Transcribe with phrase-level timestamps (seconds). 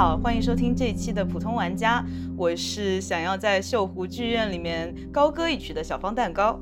[0.00, 2.02] 你好，欢迎收听这一期的普通玩家，
[2.34, 6.58] 我是想要在秀湖剧院里面高歌一曲的小方蛋糕。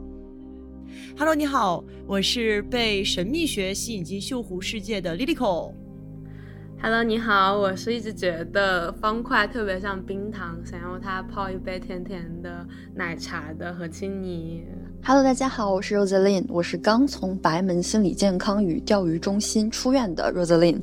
[1.16, 5.72] Hello，你好，我是被神秘学吸引进秀湖世界的 Lilico。
[6.82, 14.64] Hello，你好，我是一直觉得方块特别像冰糖，想用它泡一杯甜甜的奶茶的何青妮。
[15.05, 20.80] Hello，大家好，我是 Rosaline，我是刚从白门心理健康与钓鱼中心出院的 Rosaline。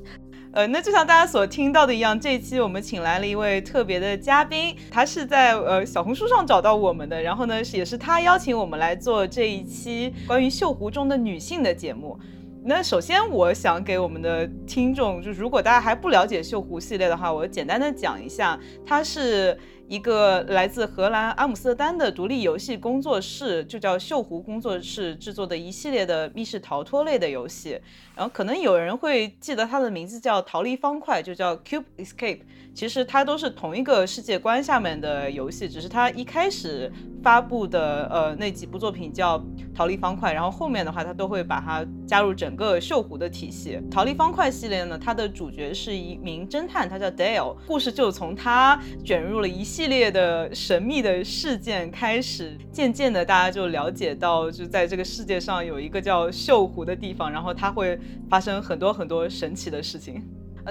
[0.56, 12.18] 呃，那就像大家所听到的一样，这一期我们请来了一位特别的嘉宾，他是在呃小红书上找到我们的，然后呢，也是他邀请我们来做这一期关于绣湖中的女性的节目。
[12.64, 19.60] 那首先，我想给我们的听众，就是如果大家还不了解绣湖系列的话，我简单的讲一下，它是。
[19.88, 27.80] 一个来自荷兰阿姆斯特丹的独立游戏工作室，就叫锈湖工作室制作的一系列的密室逃脱类的游戏。
[28.16, 32.40] 然后可能有人会记得它的名字叫逃离方块，就叫 Cube Escape。
[32.74, 36.92] 其实它都是同一个世界观下面的游戏，只是它一开始
[37.24, 39.42] 发布的呃那几部作品叫
[39.74, 43.80] 逃离方块，然后后面的话它都会把它加入整个锈湖的体系。
[43.90, 57.98] 逃离方块系列呢，它的主角是一名侦探，他叫 Dale，故事就从他卷入了一系列的神秘的事件开始，渐渐的大家就了解到，就在这个世界上有一个叫锈湖的地方，然后它会
[58.30, 60.22] 发生很多很多神奇的事情。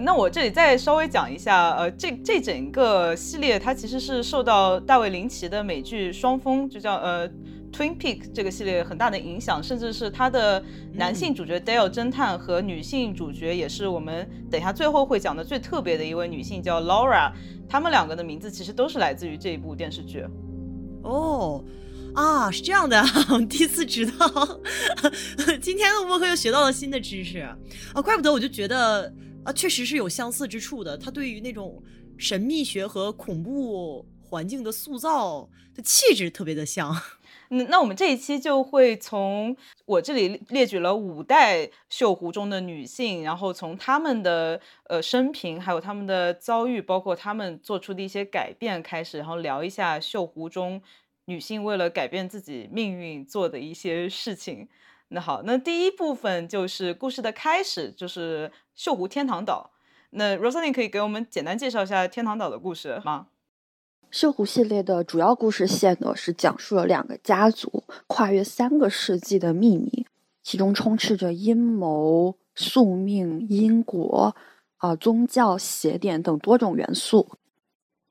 [0.03, 7.29] 那我这里再稍微讲一下，呃，这这整个系列它其实是受到大卫林奇的美剧《双峰》就叫呃
[7.73, 10.61] Twin Peak 这个系列很大的影响，甚至是它的
[10.95, 17.31] 男性主角 Dale 侦探和女性主角也是我们等一下最后会讲的最特别的一位女性叫 Laura，
[17.69, 20.25] 他们两个的名字其实都是来自于这一部电视剧。
[21.03, 21.63] 哦，
[22.15, 24.61] 啊，是这样的，我 第一次知道，
[25.61, 27.57] 今天的播客又学到了新的知识啊，
[28.03, 29.13] 怪不得我就觉得。
[29.45, 30.97] 啊，确实是有相似之处的。
[30.97, 31.83] 他对于那种
[32.17, 36.97] 神秘学和恐怖环境的塑造的气质特别的像。
[37.51, 39.55] 那 那我们这一期就会从
[39.85, 44.59] 我这里列举了五代绣湖中的女性，然后从她们的
[44.89, 50.81] 呃生平，还有她们的遭遇，包括她们做出的一些改变开始，然后聊一下绣湖中
[51.27, 54.69] 女性为了改变自己命运做的一些事情。
[55.09, 59.71] 那好，那第一部分就是故事的开始，就是锈湖天堂岛。
[60.11, 63.29] 那 Rosaline 可以给我们简单介绍一下天堂岛的故事吗？
[64.13, 70.07] 锈湖系列的主要故事线呢，是讲述了两个家族跨越三个世纪的秘密，
[70.43, 74.37] 其中充斥着阴谋、宿命、因果、
[74.77, 77.29] 啊宗教、邪典等多种元素。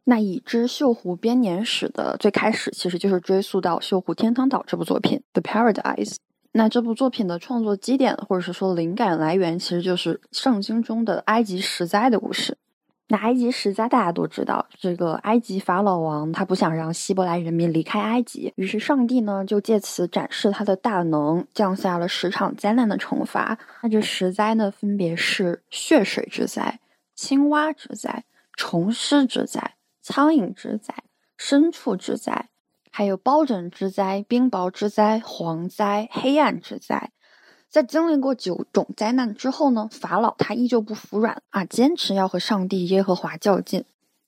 [0.06, 6.16] 那已知锈湖编年史的最开始，其实就是追溯到《锈湖天堂岛》这部作品《The Paradise》。
[6.52, 12.58] 那这部作品的创作基点，或者是说灵感来源，其实就是圣经中的埃及十灾的故事。
[13.08, 23.58] 那埃及十灾大家都知道，这个埃及法老王他不想让希伯来人民离开埃及，于是上帝呢就借此展示他的大能，降下了十场灾难的惩罚。
[23.82, 26.80] 那这十灾呢，分别是血水之灾、
[27.16, 28.24] 青蛙之灾、
[28.56, 30.94] 虫虱之灾、苍蝇之灾、
[31.40, 32.50] 牲畜之灾。
[32.96, 37.10] 还有疱疹之灾、冰雹之灾、蝗灾、黑暗之灾，
[37.68, 43.84] 在经历过九种灾难之后呢，法老他依旧不服软啊，坚持要和上帝耶和华较劲。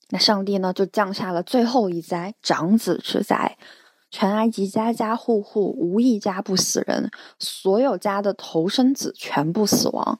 [0.08, 3.56] 那上帝呢，就降下了最后一灾——长子之灾，
[4.10, 10.18] 全埃及家家户户无一家不死人，所有家的头生子全部死亡。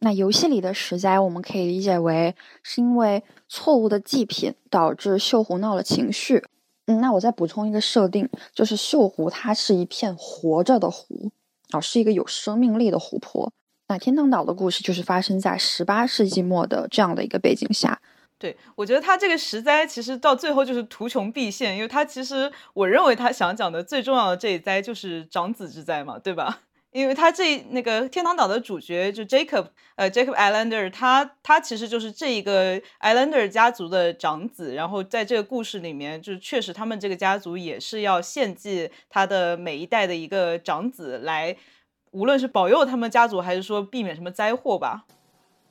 [0.00, 6.44] 那游戏里的石灾，我们可以理解为是因为错误的祭品导致锈湖闹了情绪。
[6.86, 11.30] 嗯，那我再补充一个设定，就是锈湖它是一片活着的湖
[11.70, 13.52] 啊，是一个有生命力的湖泊。
[13.88, 18.00] 那天堂岛的故事就是发生在十八世纪末的这样的一个背景下。
[18.38, 26.60] 对我觉得他这个石灾其实到最后就是图穷匕现，因为他其实我认为他想讲的最重要的这一灾就是长子之灾嘛，对吧？
[26.98, 34.74] 因为他这那个天堂岛的主角就 Jacob，呃，Jacob Islander，他他其实就是这一个 Islander 家族的长子。
[34.74, 41.56] 然后在这个故事里面，就是确实他们这个家族也是要献祭他的每一代的一个长子，来
[42.10, 45.04] 无论是保佑他们家族，还是说避免什么灾祸吧。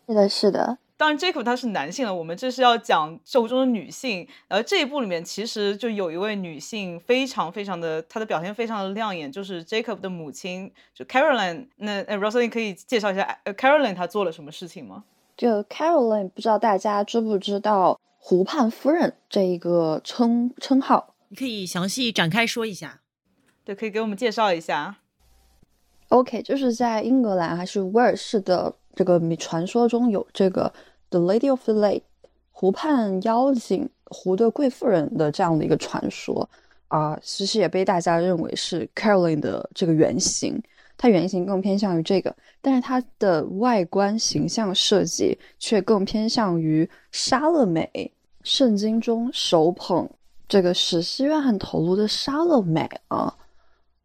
[0.07, 0.77] 是的，是的。
[0.97, 4.27] 当然，Jacob 他是男性了，我们这是要讲生活中的女性。
[4.47, 11.67] 而这一部里面其实就有一位女性，非常非常的，她的表现非常的亮眼，就是 Jacob 的母亲，就 Caroline。
[11.75, 15.03] 那 Rosalie 可以介绍一下 Caroline 她做了什么事情吗？
[15.37, 21.13] 就 Caroline，不知道大家知不知道“湖畔夫人”这一个称称号？
[21.27, 23.01] 你可以详细展开说一下。
[23.63, 24.95] 对，可以给我们介绍一下。
[26.07, 30.73] OK，就是在英格兰还是威尔士的这个传说中有这个。
[31.09, 32.03] The Lady of the Lake，
[32.51, 36.49] 湖畔妖精、湖的贵妇人的这样的一个传说
[36.87, 40.61] 啊，其实也被大家认为是 Caroline 的这个原型。
[40.97, 48.11] 它原型更偏向于这个，但是它的外观形象设计却更偏向于莎乐美。
[48.41, 50.09] 圣经中手捧
[50.47, 53.35] 这个史诗约翰头颅的莎乐美啊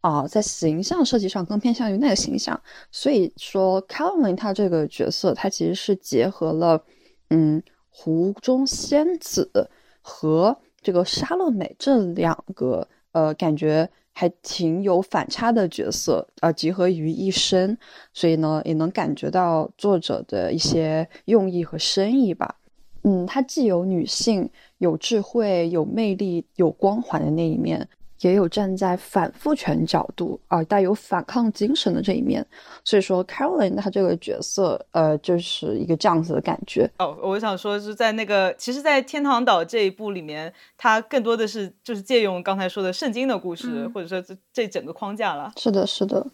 [0.02, 2.60] 啊，在形象设计上更偏向于那个形象。
[2.92, 6.84] 所以说，Caroline 她这个角色，它其实是结合了
[7.30, 7.62] 嗯。
[7.94, 9.68] 湖中仙子
[10.00, 17.76] 和这个莎乐美这两个呃，感觉还挺有反差的角色呃，集合于一身，
[18.14, 22.56] 所以呢，也能感觉到作者的一些用意和深意吧。
[23.02, 27.86] 嗯，她既有女性，有智慧，有魅力，有光环的那一面。
[28.22, 32.44] 也有站在反父权角度啊，带有反抗精神的这一面，
[32.84, 36.88] 所以说 Caroline 她这个角色，呃，就是一个这样子的感觉。
[36.98, 45.52] 哦，我想说是在那个，其实，在天堂岛这一部里面，它更多的是就是借用刚才说的圣经的故事，或者说这这整个框架了。
[45.56, 46.26] 是的，是的。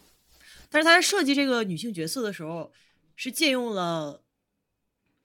[0.70, 2.70] 但是他在设计这个女性角色的时候，
[3.16, 4.20] 是借用了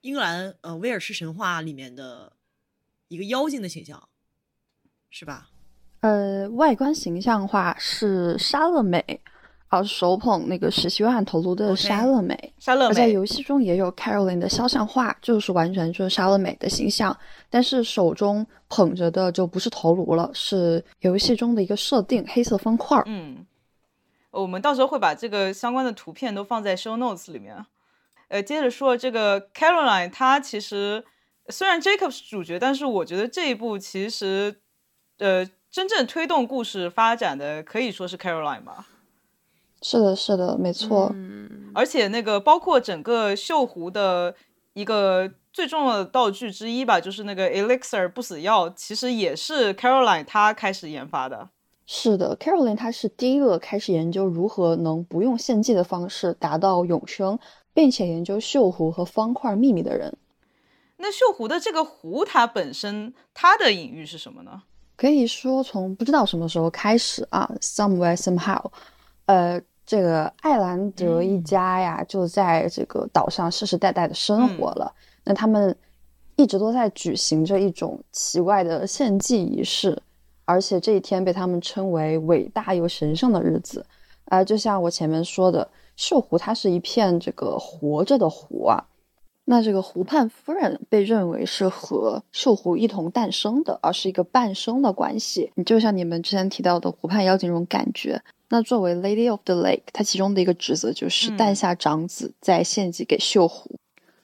[0.00, 2.32] 英格兰呃威尔士神话里面的
[3.08, 4.08] 一个妖精的形象，
[5.10, 5.50] 是吧？
[6.04, 9.02] 呃，外观形象化是沙乐美，
[9.68, 12.52] 而手捧那个十七万头颅的沙乐美。
[12.58, 17.18] 沙乐美在游戏中也有 Caroline 的肖像画，就是完全就是沙乐美的形象，
[17.48, 23.02] 但是手中捧着的就不是头颅了，是游戏中的一个设定黑色方块。
[23.06, 23.46] 嗯，
[24.30, 27.64] 我们到时候会把这个相关的图片都放在 show notes 里面。
[28.28, 31.02] 呃，接着说这个 Caroline，她其实
[31.48, 34.60] 虽然 Jacob 是主角，但是我觉得这一部其实，
[35.16, 35.48] 呃。
[35.74, 38.86] 真正推动故事发展的可以说是 Caroline 吧？
[39.82, 41.10] 是的，是的，没错。
[41.12, 44.36] 嗯，而且那个包括整个锈湖的
[44.74, 51.48] 一个最重要的道具之一吧，就是那个 Elixir 不死药，其实也是 Caroline 她开始研发的。
[51.86, 57.36] 是的，Caroline 她是第一个开始研究如何能不用献祭的方式达到永生，
[57.72, 60.16] 并且研究锈湖和方块秘密的人。
[60.98, 64.62] 那锈湖的这个湖，它本身它的隐喻是什么呢？
[64.96, 68.62] 可以说，从不知道什么时候开始啊，somewhere somehow，
[69.26, 74.92] 呃，这个艾兰德一家呀，就在这个岛上世世代代的生活了。
[75.24, 75.76] 那他们
[76.36, 80.00] 一直都在举行着一种奇怪的献祭仪式，
[80.44, 83.84] 而且这一天被他们称为伟大又神圣的日子。
[84.26, 85.68] 啊，就像我前面说的，
[85.98, 88.82] 锈湖它是一片这个活着的湖啊。
[89.46, 95.52] 那这个湖畔夫人被认为是和寿湖一同诞生的，而是一个伴生的关系。
[95.56, 98.22] 你就像你们之前提到的湖畔妖精这种感觉。
[98.48, 103.70] 那作为 Lady of the Lake，她其中的一个职责就是诞下长子，再献祭给秀湖。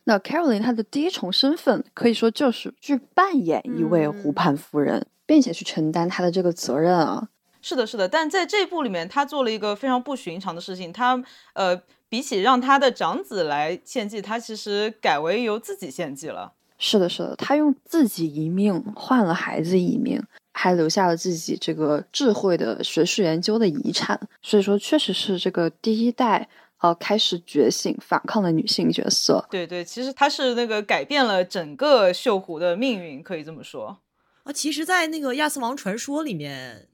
[0.05, 7.28] 那 Caroline 她的第一重身份可以说就是去扮演一位湖畔夫人，并且去承担她的这个责任啊。
[7.61, 8.08] 是的，是的。
[8.08, 11.22] 但在这部里面，她做了一个非常不寻常的事情，她
[11.52, 11.82] 呃。
[12.10, 16.52] 比起让他的长子来献祭，他其实改为由自己献祭了。
[16.76, 20.20] 是的，是的，他用自己一命换了孩子一命，
[20.52, 24.20] 还留下了自己这个智慧的学术研究的遗产。
[24.43, 26.48] 所以说，确实是这个第一代
[26.79, 29.46] 呃开始觉醒反抗的女性角色。
[29.48, 34.00] 对对，其实她是那个改变了整个锈湖的命运，可以这么说
[34.43, 34.52] 啊。
[34.52, 36.88] 其实，在那个亚瑟王传说里面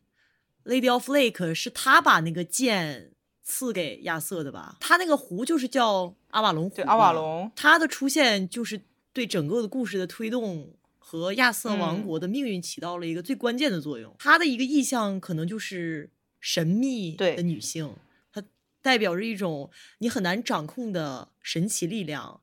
[0.67, 3.13] ，Lady of Lake 是他把那个剑。
[3.49, 6.75] 赐给亚瑟的吧，他那个湖就是叫阿瓦隆湖。
[6.75, 14.13] 对，阿瓦隆，他的出现就是对整个的故事的推动和亚瑟王国的命运起到了一个最关键的作用。
[14.19, 16.11] 他的一个意象可能就是
[16.41, 17.95] 神秘的女性，
[18.33, 18.43] 她
[18.83, 22.41] 代表着一种你很难掌控的神奇力量，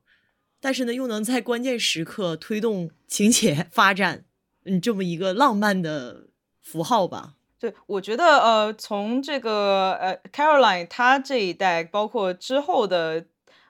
[0.58, 4.24] 但是呢，又能在关键时刻推动情节发展，
[4.64, 6.28] 嗯，这么一个浪漫的
[6.62, 7.34] 符号吧。
[7.64, 13.24] 对，我觉得呃，从这个呃，Caroline 她这一代，包括之后的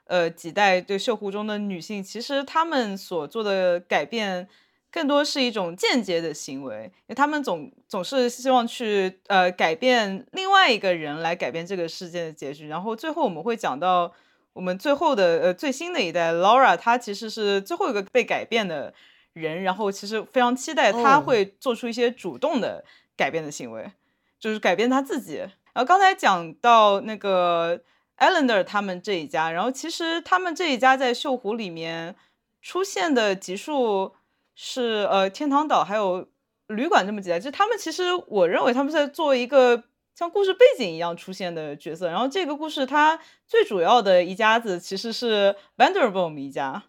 [0.06, 4.48] 呃几代，就绣湖中的女性，其实她们所做的改变，
[4.90, 12.66] 更多是一种间接的行为，因为她们总总是希望去呃改变另外一个人来改变这个事件的结局。
[12.66, 14.12] 然后最后我们会讲到
[14.54, 18.92] 我们最后的呃最新的一代 Laura，她其实是最后一个被改变的
[19.34, 22.84] 人，然后其实非常期待她会做出一些主动的。
[23.16, 23.90] 改变的行为，
[24.38, 25.36] 就是改变他自己。
[25.38, 27.80] 然后刚才讲到那个
[28.18, 32.14] Eleanor 他们这一家，然后其实他们这一家在锈湖里面
[32.62, 34.14] 出现的集数
[34.54, 36.28] 是呃天堂岛还有
[36.68, 39.82] 旅馆这么几代，就他们其实我认为他们在做一个
[40.14, 42.08] 像故事背景一样出现的角色。
[42.08, 46.84] 然后这个故事它最主要的一家子其实是 Vanderboom 一家。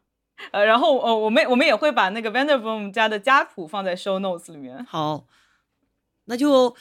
[0.52, 4.86] 呃，然后呃，我们我们也会把那个 Vanderboom 家的家谱放在 show notes 里面。
[4.86, 5.24] 好，
[6.26, 6.76] 那就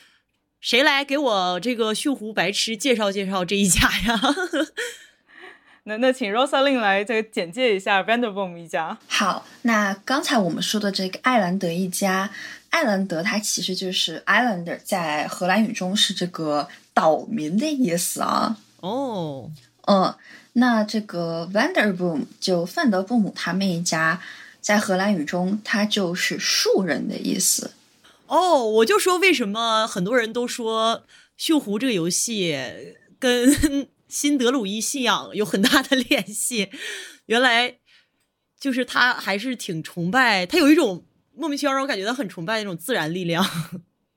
[0.61, 4.21] 谁来给我这个锈湖白痴介绍介绍这一家呀？
[5.87, 8.97] 那那请 Rosalind 来这个简介一下 Vanderboom 一家。
[9.07, 12.31] 好，那刚才我们说的这个艾兰德一家，
[12.71, 18.57] 艾兰德它其实就是 Islander，在荷兰语中是这个岛民的意思啊。
[18.81, 19.51] 哦，
[19.87, 20.15] 嗯，
[20.55, 24.23] 那这个 Vanderboom 就范德布姆他们一家，
[24.63, 27.73] 在荷兰语中它就是树人的意思。
[28.27, 31.05] 哦，我就说为什么很多人都说
[31.39, 32.57] 锈湖这个游戏
[33.19, 36.71] 跟 新德鲁伊信仰有很大的联系，
[37.27, 37.79] 原来
[38.59, 41.05] 就是他还是挺崇拜，他有一种
[41.35, 43.45] 莫名其妙让我感觉到很崇拜那种自然力量，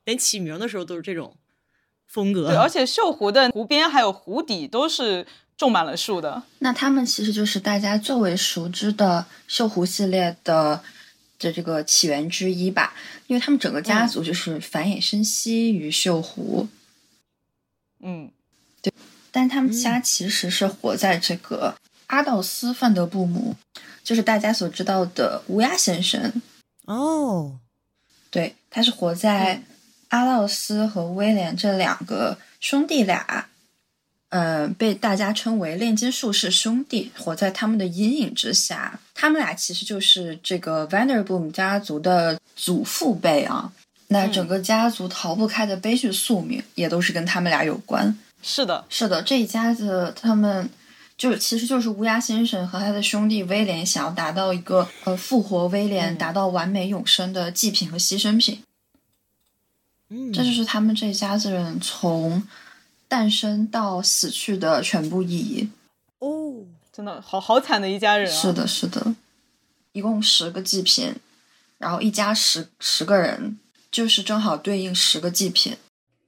[0.05, 1.35] 连起名的时候都是这种
[2.05, 2.49] 风格。
[2.49, 5.25] 对，而且锈湖的湖边还有湖底都是
[5.57, 6.43] 种满了树的。
[6.59, 10.83] 那他们其实就是大家最为熟知的锈湖系列的
[11.39, 12.93] 的这个起源之一吧，
[13.27, 16.67] 因为他们整个家族就是繁衍生息于锈湖。
[17.99, 18.29] 嗯，
[18.81, 18.93] 对
[19.31, 21.75] 但他们家其实是活在这个
[22.07, 23.55] 阿道斯·范德布姆，
[24.03, 26.41] 就是大家所知道的乌鸦先生。
[26.85, 27.59] 哦，
[28.29, 29.63] 对，他是活在
[30.09, 33.49] 阿道斯和威廉这两个兄弟俩，
[34.29, 38.99] 嗯、被大家称为炼金术士兄弟，活在他们的阴影之下。
[39.13, 43.71] 他们俩其实就是这个 Vanderboom 家族的祖父辈啊。
[44.09, 48.17] 那整个家族逃不开的悲剧宿命，也都是跟他们俩有关。
[48.41, 50.69] 是的，是的，这一家子他们
[51.17, 58.61] 就其实就是乌鸦先生和他的兄弟威廉想要达到一个呃复活威廉、嗯达到完美永生的祭品和牺牲品。
[60.09, 62.41] 嗯，这就是他们这一家子人从
[63.07, 65.69] 诞生到死去的全部意义。
[66.19, 68.35] 哦，真的好好惨的一家人啊。
[68.35, 69.15] 是的，是的，
[69.91, 71.15] 一共十个祭品，
[71.77, 73.59] 然后一家十十个人，
[73.91, 75.77] 就是正好对应十个祭品。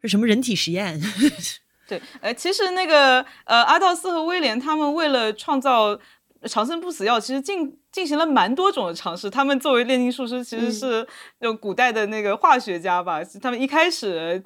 [0.02, 1.02] 是什么人体实验？
[1.88, 6.00] 对，呃，其实那个呃，阿道斯和威廉他们为了创造
[6.44, 9.28] 长生不死药，其实进进行了蛮多种的尝试。
[9.28, 11.06] 他们作为炼金术师，其实是
[11.40, 13.22] 那种古代的那个化学家吧。
[13.42, 14.42] 他们一开始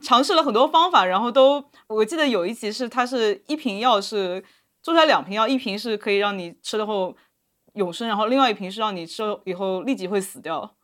[0.00, 4.44] 尝试了很多方法，然后都我记得有一集是，它是一瓶药是
[4.82, 7.16] 做出来两瓶药，一瓶是可以让你吃了后
[7.74, 10.74] 永生，然后另外一瓶是让你吃了以后立即会死掉，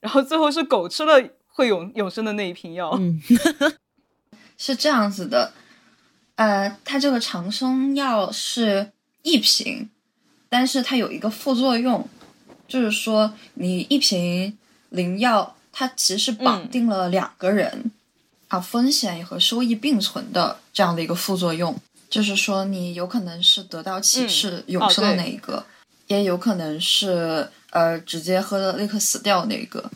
[0.00, 2.90] 然后最后是狗吃了会永永生的那一瓶药。
[2.98, 3.20] 嗯，
[4.58, 5.52] 是这样子的，
[6.36, 9.88] 呃，它这个长生药是一瓶，
[10.48, 12.08] 但是它有一个副作用，
[12.66, 14.58] 就是说你一瓶
[14.90, 17.90] 灵药，它其实绑嗯定了两个人，
[18.48, 21.76] 啊，风险和收益并存的这样的一个副作用，
[22.08, 25.64] 就是说你有可能是得到启示、永哦生的那一个，
[26.06, 29.90] 也有可能是呃直接喝了立刻死掉那个，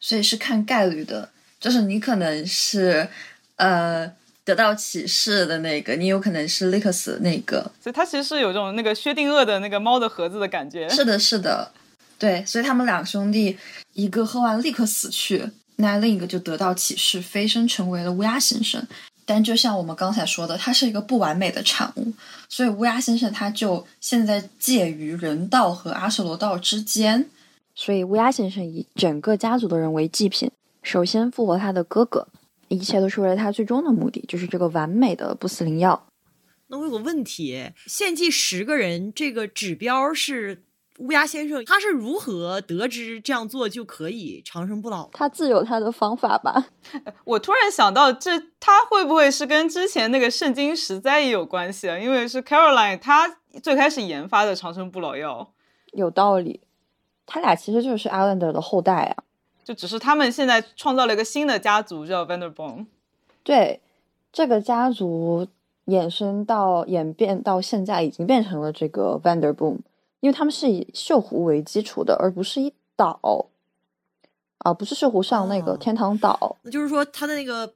[0.00, 1.28] 所以是看概率的，
[1.60, 3.06] 就是你可能是
[3.56, 4.10] 呃
[4.44, 7.70] 得到启示的那个，你有可能是立刻死的那个。
[7.80, 10.88] 所以它其实是有这种那个薛定谔的那个猫的盒子的感觉。
[10.88, 11.70] 是的，是的，
[12.18, 13.58] 对，所以他们两兄弟，
[13.92, 18.86] 一个喝完立刻死去，那另一个就得到启示，飞升成为了乌鸦先生。
[19.24, 22.12] 但就像我们刚才说的，它是一个不完美的产物，
[22.48, 27.28] 所以乌鸦先生他就现在介于人道和阿修罗道之间。
[27.74, 30.50] 所以乌鸦先生以整个家族的人为祭品，
[30.82, 32.26] 首先复活他的哥哥，
[32.68, 36.08] 一切都是为了他最终的目的，就是这个完美的不死灵药。
[36.66, 40.62] 那我有个问题，献祭十个人这个指标是
[40.98, 45.08] 乌鸦先生，他是如何得知这样做就可以长生不老？
[45.12, 46.66] 他自有他的方法吧？
[47.24, 51.98] 我突然想到，这他会不会是跟之前那个圣经十灾也有关系啊？
[51.98, 55.52] 因为是 Caroline 他最开始研发的长生不老药，
[55.92, 56.60] 有道理，
[57.26, 59.24] 他俩其实就是 Islander 的后代啊。
[59.64, 62.86] 就只是他们现在创造了一个新的家族叫 Vanderboom。
[63.44, 63.80] 对，
[64.32, 65.46] 这个家族
[65.86, 69.78] 衍生到演变到现在，已经变成了这个 Vanderboom，
[70.22, 73.48] 因为他们是以锈湖为基础的，而不是以岛
[74.58, 76.58] 啊，不是锈湖上那个哦天堂岛。
[76.62, 77.74] 那就是说它的那个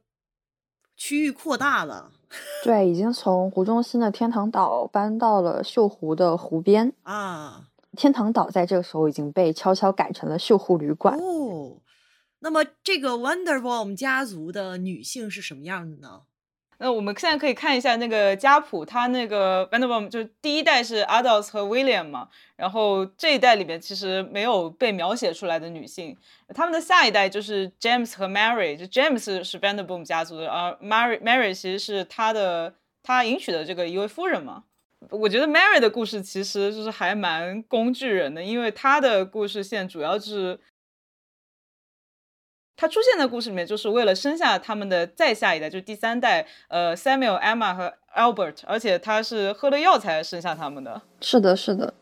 [0.97, 2.13] 区域扩大了
[2.63, 6.93] 对，已经从湖中心的天堂岛搬到了锈湖的湖边。
[7.03, 7.65] 啊。
[7.97, 11.19] 天堂岛在这个时候已经被悄悄改成了锈湖旅馆。
[11.19, 11.79] 哦，
[12.39, 16.23] 那么这个 Wonderbaum 家族的女性是什么样的呢？
[16.79, 26.17] 那我们现在可以看一下那个家谱，他那个 Vanderboom 就是第一代是 Adolf 和 William 嘛，然后这一代里面其实没有被描写出来的女性，
[26.55, 34.65] 他们的下一代就是 James 和 Mary，就 James 是 Vanderboom 家族的，而 Mary Mary 其实是他的他迎娶的这个一位夫人嘛。
[35.11, 40.59] 我觉得 Mary 的故事其实就是还蛮工具人的，因为她的故事线主要是。
[42.77, 51.01] 他出现在故事里面，就是为了生下他们的再下一代，就是第三代，呃，Samuel、Emma 和 Albert，而且他是喝了药才生下他们的。
[51.23, 51.95] 是的，是的，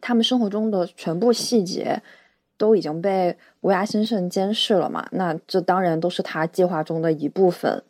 [0.00, 2.00] 他们生活中的全部细节
[2.56, 5.08] 都已经被乌鸦先生监视了嘛？
[5.10, 7.82] 那这当然都是他计划中的一部分。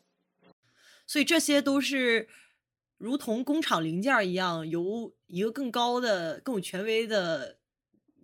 [1.06, 2.26] 所以这些都是
[2.96, 7.56] 如同工厂零件一样，由一个更高的、更有权威的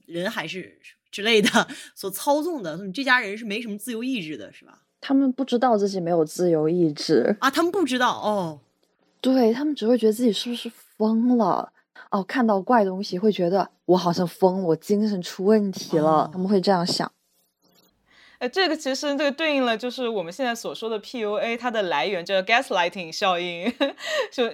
[0.06, 0.80] 人还是？
[1.14, 4.80] 之类的 所操纵的，你这家人是没什么自由意志的，是吧？
[5.00, 8.58] 他们不知道自己没有自由意志啊，他们不知道哦，
[9.20, 11.72] 对他们只会觉得自己是不是疯了
[12.10, 17.08] 哦，看到怪东西会觉得我好像疯了，我精神出问题了，他们会这样想。
[18.38, 23.72] 哎，这个其实这个对应了就是我们现在所说的 PUA，它的来源叫 gaslighting 效应，
[24.32, 24.50] 就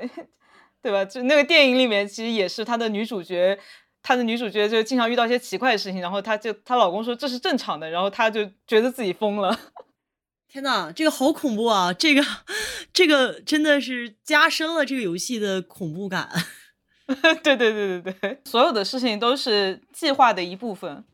[0.82, 1.04] 对吧？
[1.04, 3.58] 就那个电影里面其实也是他的女主角。
[4.02, 9.58] 她的女主角就经常遇到一些奇怪的事情，然后她就她老公说这是正常的，然后她就觉得自己疯了。
[10.48, 11.92] 天呐，这个好恐怖啊！
[11.92, 12.24] 这个
[12.92, 16.28] 这个真的是加深了这个游戏的恐怖感。
[17.42, 21.04] 对对对对对，所有的事情都是计划的一部分。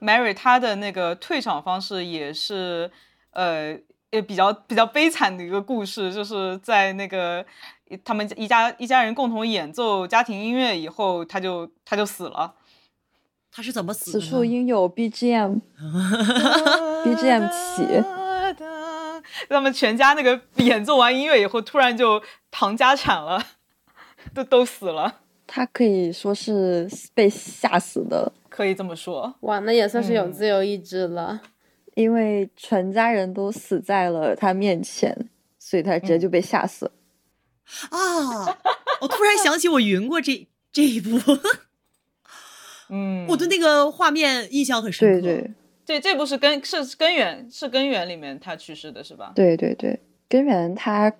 [0.00, 2.90] Mary 她的那个退场方式也是
[3.32, 3.78] 呃
[4.10, 7.44] 也比较比较悲惨的一个故事，就是在那个。
[7.98, 12.54] 他们一家一家人共同演奏家庭音乐以后，他就他就死了。
[13.52, 14.20] 他是怎么死的？
[14.20, 17.84] 此处应有 BGM，BGM 起。
[19.48, 23.42] 他们全家那个 演奏完音乐以后，突然就唐家产了，
[24.34, 25.20] 都都死了。
[25.46, 29.34] 他可以说是被吓死的，可以这么说。
[29.40, 31.40] 哇，那也算是有自由意志了。
[31.94, 36.92] 因为全家人都死在了他面前，所以他直接就被吓死了。
[37.90, 38.58] 啊！
[39.00, 41.18] 我突然想起我云过这这一部，
[42.90, 45.20] 嗯，我对那个画面印象很深刻。
[45.20, 45.50] 对对
[45.86, 49.32] 对，这部是根是根源是根源里面他去世的是吧？
[49.34, 51.12] 对对对，根源他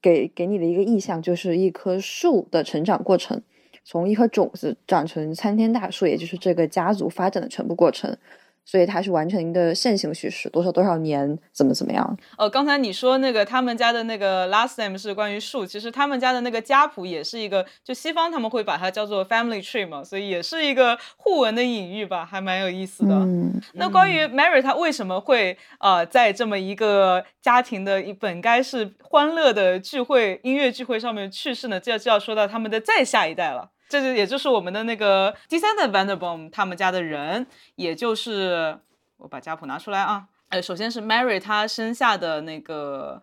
[0.00, 3.40] 给给你的一个意象就是一棵树的成长过程，
[3.84, 8.16] 从一颗种子长成参天大树，也就是这个家族发展的全部过程。
[8.64, 12.16] 所以它是完成一个线性叙事，多少多少年，怎么怎么样？
[12.38, 23.14] 哦，刚才你说那个他们家的那个 last name 是关于树，其实他们家的那个家谱也是一个，就西方他们会把它叫做 family tree 嘛，所以也是一个互文的隐喻吧，还蛮有意思的。
[23.14, 31.78] 嗯，那关于 Mary 她为什么会呃在这么一个家庭的一本该是欢乐的聚会音乐聚会上面去世呢？
[31.80, 33.70] 这要就要说到他们的再下一代了。
[33.92, 38.78] 这就也就是我们的那个第三代 Vanderboom 他们家的人，也就是
[39.18, 40.28] 我把家谱拿出来啊。
[40.48, 43.20] 呃，首先是 Mary 她生下的那个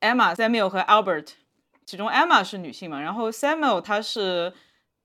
[0.00, 1.28] Emma、Samuel 和 Albert，
[1.86, 4.52] 其中 Emma 是女性嘛，然后 Samuel 他是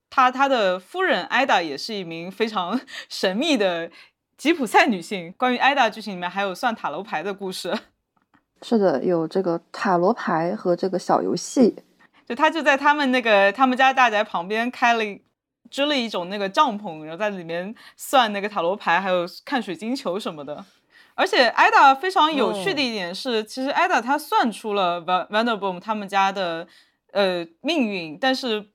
[0.10, 3.91] 他他的夫人 Ida 也是一名非常 神秘的
[4.36, 5.32] 吉普赛女性。
[5.38, 7.71] 关于 Ida 剧情里面还有算塔罗牌的故事。
[8.63, 11.76] 是的，有这个塔罗牌和这个小游戏。
[12.25, 15.03] 就他就在他们那个他们家大宅旁边开了
[15.69, 20.63] 支了一种那个帐篷，然后在里面算那个塔罗牌，还有看水晶球什么的。
[21.15, 26.67] 而且艾达非常有趣的一点是，其实艾达她算出了 Van Vanderboom 他们家的
[27.12, 28.67] 呃命运，但是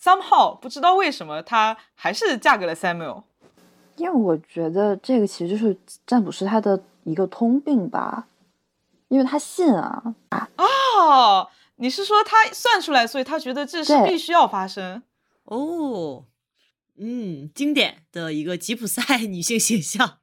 [0.00, 3.24] somehow 不知道为什么她还是嫁给了 Samuel。
[3.96, 8.26] 因为我觉得这个其实就是占卜师他的一个通病吧，
[9.08, 11.48] 因为他信啊啊哦。
[11.82, 15.02] 你是说他算出来，所以他觉得这是必须要发生
[15.46, 16.26] 哦，
[16.96, 20.18] 嗯，经典的一个吉普赛 女性形象，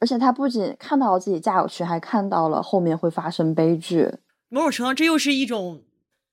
[0.00, 4.12] 而且他不仅看到了自己嫁过去，还看到了后面会发生悲剧。
[4.48, 5.84] 某种程度上，这又是一种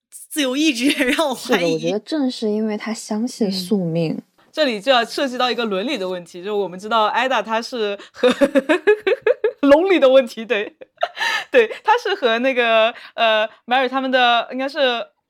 [0.10, 1.74] 自由意志， 让我怀疑。
[1.74, 4.20] 我觉得正是因为他相信宿命，
[4.52, 8.30] 这里就要涉及到一个伦理的问题，就是我们知道艾达她是和。
[9.62, 10.78] 龙里的问题，对，
[11.52, 14.80] 对，他是和那个呃，Mary 他们的应该是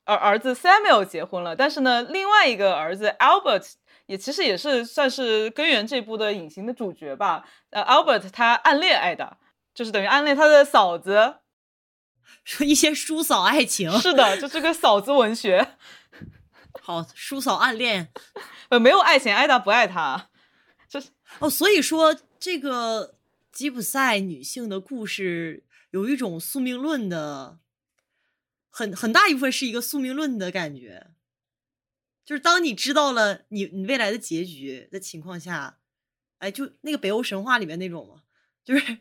[0.06, 3.74] 儿儿子 Samuel 结婚了，但是呢，另外一个儿子 Albert
[4.06, 7.44] 也其实也是算是根源这部的隐形的主角吧。
[7.72, 9.38] 呃，Albert 他暗恋艾达，
[9.74, 11.38] 就是等于暗恋他的嫂子，
[12.44, 13.92] 说一些叔嫂爱情。
[14.00, 15.70] 是的，就是个嫂子文学。
[16.82, 18.10] 好，叔嫂暗恋，
[18.70, 20.30] 呃，没有爱情，艾达不爱他，
[20.88, 23.16] 就是哦，所以说这个。
[23.52, 27.60] 吉普赛女性的故事有一种宿命论的，
[28.70, 31.08] 很很大一部分是一个宿命论的感觉，
[32.24, 35.80] 就是当你知道了你你未来的结局的情况下，
[36.38, 38.22] 哎，就那个北欧神话里面那种嘛，
[38.64, 39.00] 就是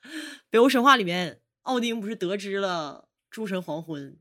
[0.48, 4.18] 北欧神话里面奥丁不是得知了诸神黄昏，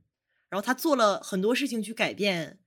[0.49, 2.59] 然后他做了很多事情去改变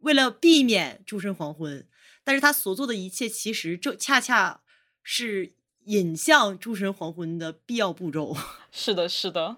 [0.00, 1.86] 为了避免诸神黄昏，
[2.24, 4.60] 但是他所做的一切其实正恰恰
[5.02, 8.36] 是引向诸神黄昏的必要步骤。
[8.70, 9.56] 是的，是的。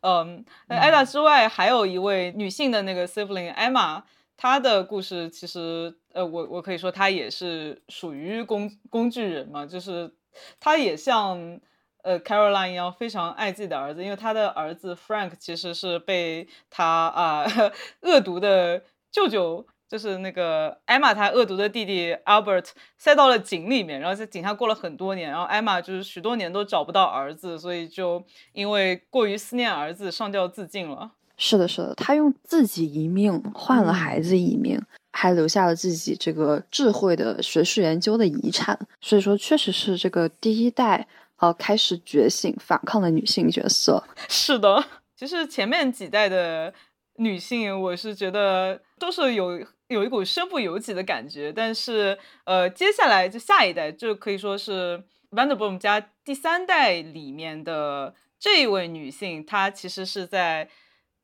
[0.00, 4.02] 嗯，那艾达之外，还有一位女性的那个 sibling Emma，
[4.36, 10.14] 她的故事其实，呃，我我可以说她也是属于工工具人嘛，就是
[10.60, 11.60] 她也像
[12.04, 17.44] 呃 Caroline 一样非常爱自己的儿子，因为她的儿子 Frank 其实是被他啊
[18.02, 19.66] 恶毒的舅舅。
[19.90, 22.66] 就是那个艾玛，她恶毒的弟弟 Albert
[22.98, 31.12] 塞到了井里面，然后在井下过了很多年，然后艾玛就是许多年都找不到儿子，所以就因为过于思念儿子，上吊自尽了。
[31.38, 34.78] 是的，是的，他用自己一命换了孩子一命，
[35.12, 38.78] 还留下了自己这个智慧的学术研究的遗产。
[39.00, 44.04] 所以说，确实是这个第一代呃开始觉醒反抗的女性角色。
[44.28, 44.84] 是的，
[45.16, 46.74] 其实前面几代的
[47.18, 49.64] 女性，我是觉得都是有。
[49.88, 60.68] 有一股身不由己的感觉，但是呃，接下来就下一代就可以说是 Vanderboom 家第三代里面的这一位女性，她其实是在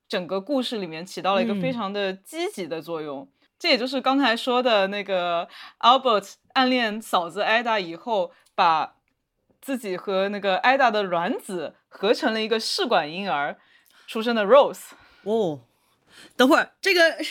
[0.09, 3.29] 整个故事里面起到了一个非常的积极的作用。
[3.59, 5.47] 这也就是刚才说的那个
[5.81, 8.95] Albert 暗恋嫂子 Ada 以后，把
[9.61, 13.59] 自己和那个 Ada 的卵子合成了一个试管婴儿
[14.07, 14.93] 出生的 Rose。
[15.25, 15.61] 哦，
[16.37, 17.17] 等会儿这个。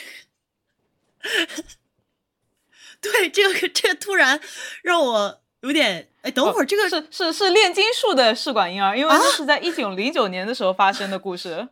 [3.00, 4.40] 对，这个这个突然
[4.82, 11.68] 让我有点哎，等会儿这个是是是炼金术的试管婴儿，因为这是在一九零九年的时候发生的故事。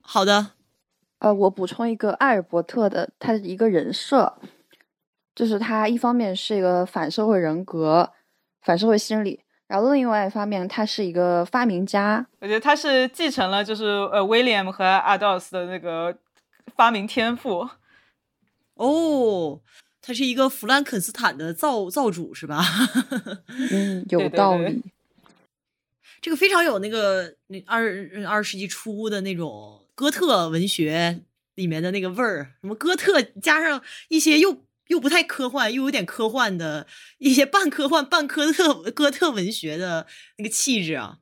[0.00, 0.52] 好的，
[1.18, 4.38] 呃，我补充一个艾尔伯特的他的一个人设，
[5.34, 8.12] 就是他一方面是一个反社会人格、
[8.62, 12.26] 反社会心理，然后另外一方面他是一个发明家。
[12.40, 16.16] 我觉得他是继承了就是呃 William 和阿道斯的那个
[16.74, 17.68] 发明天赋。
[18.74, 19.60] 哦，
[20.00, 22.64] 他是一个弗兰肯斯坦的造造主是吧？
[23.70, 24.82] 嗯，有道理。
[26.20, 27.84] 这个非常有那个那二
[28.26, 31.20] 二十世纪初的那种哥特文学
[31.54, 36.86] 里面的那个味儿，什么哥特加上一些又又不太科幻又有点科幻的
[37.18, 41.18] 一些半科幻半科特哥特文学的那个气质啊，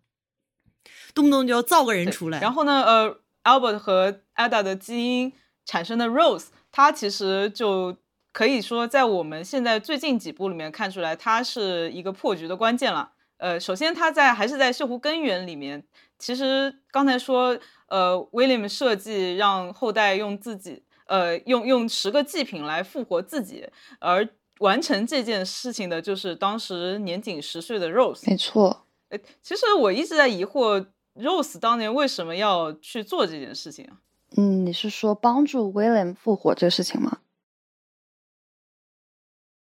[1.14, 2.40] 动不动就要造个人出来。
[2.40, 5.32] 然后呢，呃，Albert 和 Ada 的基因
[5.64, 6.46] 产生的 Rose。
[6.72, 7.96] 他其实就
[8.32, 13.12] 可以说，在我们现在最近几部里面看出来，他是一个破局的关键了。
[13.38, 15.86] 呃，首先他在还是在《锈湖根源》里面，
[16.18, 28.28] 其实刚才说，呃，William 设计让后代用自己，呃，用用十个祭品来复活自己，而完成这件事情的就是当时年仅十岁的 Rose。
[28.28, 28.86] 没错。
[29.08, 34.00] 呃，其实我一直在疑惑，Rose 当年为什么要去做这件事情啊？
[34.36, 37.18] 嗯，你是说帮助 William 复活这个事情吗？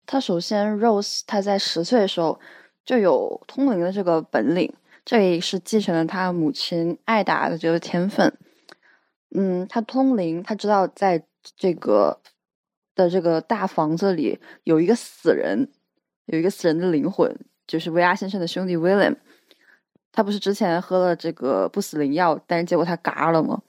[0.06, 2.38] 他首先，Rose 他在十岁的时候
[2.84, 4.74] 就有通灵的这个本领，
[5.06, 8.38] 这也是继承了他母亲艾达的这个天分。
[9.34, 11.24] 嗯，他通灵，他知道在
[11.56, 12.20] 这个
[12.96, 15.70] 的这个大房子里有一个死人，
[16.26, 19.16] 有一个死人的灵魂，就是维亚先生的兄弟 William。
[20.12, 23.62] 他不是之前喝了这个不死灵药，但是结果他嘎了吗？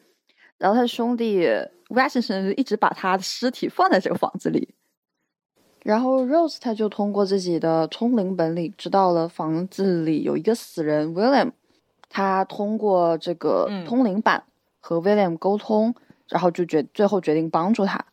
[0.59, 1.47] 然后他的兄弟
[1.89, 4.75] Washington 一直把他的尸体放在这个房子里，
[5.85, 11.53] 然后 Rose 他就通过自己的通灵本领知道了房子里有一个死人 William，
[12.09, 14.45] 他通过这个通灵板
[14.83, 15.95] 和 William 沟通，
[16.27, 18.05] 然后就决最后决定帮助他。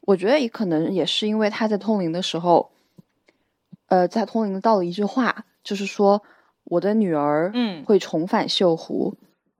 [0.00, 2.72] 我觉得也可能也是因为他在通灵的时候，
[3.88, 6.22] 呃，在通灵到了一句话，就是说
[6.64, 9.16] 我的女儿嗯会重返锈湖。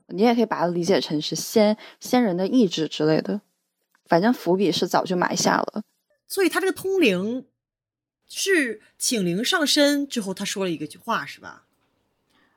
[0.08, 3.40] 你也可以把它理解成是先先人的意志之类的，
[4.06, 5.82] 反正伏笔是早就埋下了。
[6.28, 7.46] 所以他这个通灵
[8.28, 11.65] 是请灵上身之后，他说了一个句话，是吧？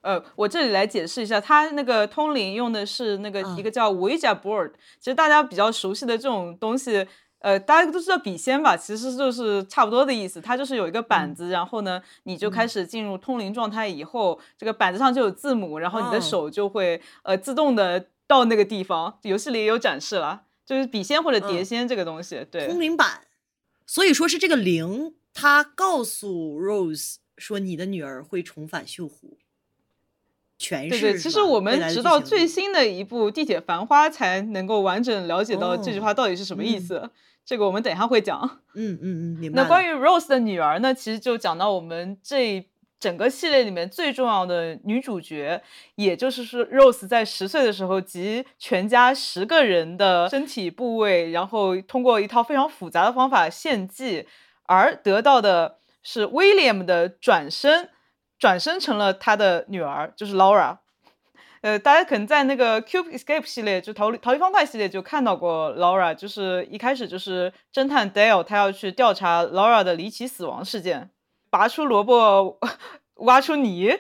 [0.01, 7.07] 呃，我这里来解释一下，它那个通灵用的是那个一个叫 Ouija board，其实大家比较熟悉的这种东西。
[7.41, 8.75] 呃，大家都知道笔仙吧？
[8.75, 10.41] 其实就是差不多的意思。
[10.41, 19.17] 它就是有一个板子，然后呢，你就开始进入通灵状态以后，这个板子上就有字母，然后你的手就会呃自动的到那个地方。
[19.21, 22.45] 游戏里也有展示了，就是笔仙或者碟仙这个东西。
[22.51, 23.21] 对，通灵板。
[23.87, 29.37] 所以说是这个灵，它告诉 Rose 说你的女儿会重返锈湖。
[30.59, 37.09] 对对，其实我们直到最新的一部《地铁繁花》才能够完整了解到这句话到底是什么意思。
[37.45, 38.59] 这个我们等一下会讲。
[38.75, 39.63] 嗯嗯嗯，明白。
[39.63, 40.93] 那关于 Rose 的女儿呢？
[40.93, 42.63] 其实就讲到我们这
[42.99, 45.63] 整个系列里面最重要的女主角，
[45.95, 54.27] 也就是说 Rose 在十岁的时候集全家十个人的身体部位，然后通过一套非常复杂的方法献祭，
[54.65, 57.89] 而得到的是 William 的转身，
[58.39, 60.77] 转身成了他的女儿，就是 Laura。
[61.61, 71.09] 呃，大家可能在那个 Cube Escape 系列，就逃离逃离方块系列就看到过 Laura，就是一开始就是侦探 Dale 他要去调查 Laura 的离奇死亡事件。
[71.51, 72.59] 拔出萝卜，
[73.15, 73.91] 挖出泥，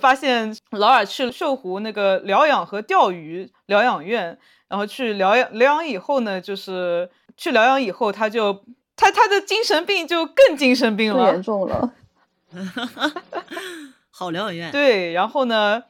[0.00, 4.36] 发现劳尔去秀湖那个疗养和钓鱼疗养院，
[4.68, 8.64] 然后去疗养疗养以后呢，就是去疗养以后，他就
[8.96, 11.92] 他他的精神病就更精神病了，严重了。
[14.10, 14.72] 好疗养院。
[14.72, 15.82] 对，然后呢，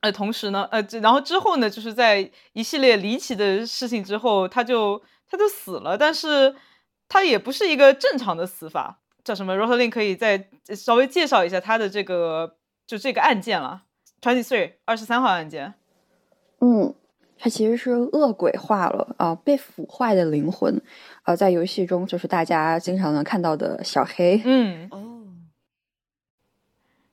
[0.00, 6.54] 呃，同时呢，呃，然后之后呢，就是在一系列离奇的事情之后，他就他就死了，但是
[7.08, 8.98] 他也不是一个正常的死法。
[9.24, 13.84] 叫什么 r o s a l i n 可以再稍微介绍一下他的这个就这个案件了
[14.20, 15.74] ，Twenty Three 二十三号案件。
[16.58, 16.92] 嗯，
[17.38, 20.82] 他其实是恶鬼化了啊，被腐坏的灵魂，
[21.22, 24.42] 呃，在游戏中就是大家经常能看到的小黑。
[24.44, 25.11] 嗯，哦，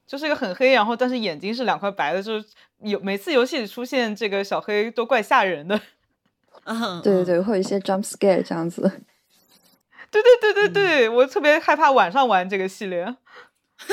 [0.09, 2.45] 就是一个很黑，然后但是眼睛是两块白的，就是
[2.79, 5.79] 有每次游戏里出现这个小黑都怪吓人的。
[6.65, 8.81] 嗯，对对对，会有一些 jump scare 这样子。
[10.09, 13.15] 对对对对对，我特别害怕晚上玩这个系列。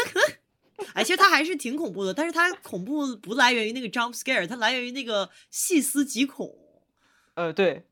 [0.95, 6.57] 哎，其实它还是挺恐怖的，但是它恐怖不来源于那个 jump scare，它来源于那个细思极恐。
[7.35, 7.85] 呃，对，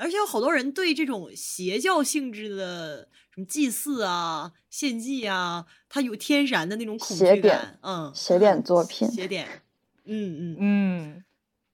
[0.00, 7.78] 而且有好多人对这种邪教性质的什么祭祀啊、献祭啊，他有天然的那种恐惧感。
[7.82, 9.46] 嗯，邪典作品，邪典。
[10.06, 11.24] 嗯嗯嗯，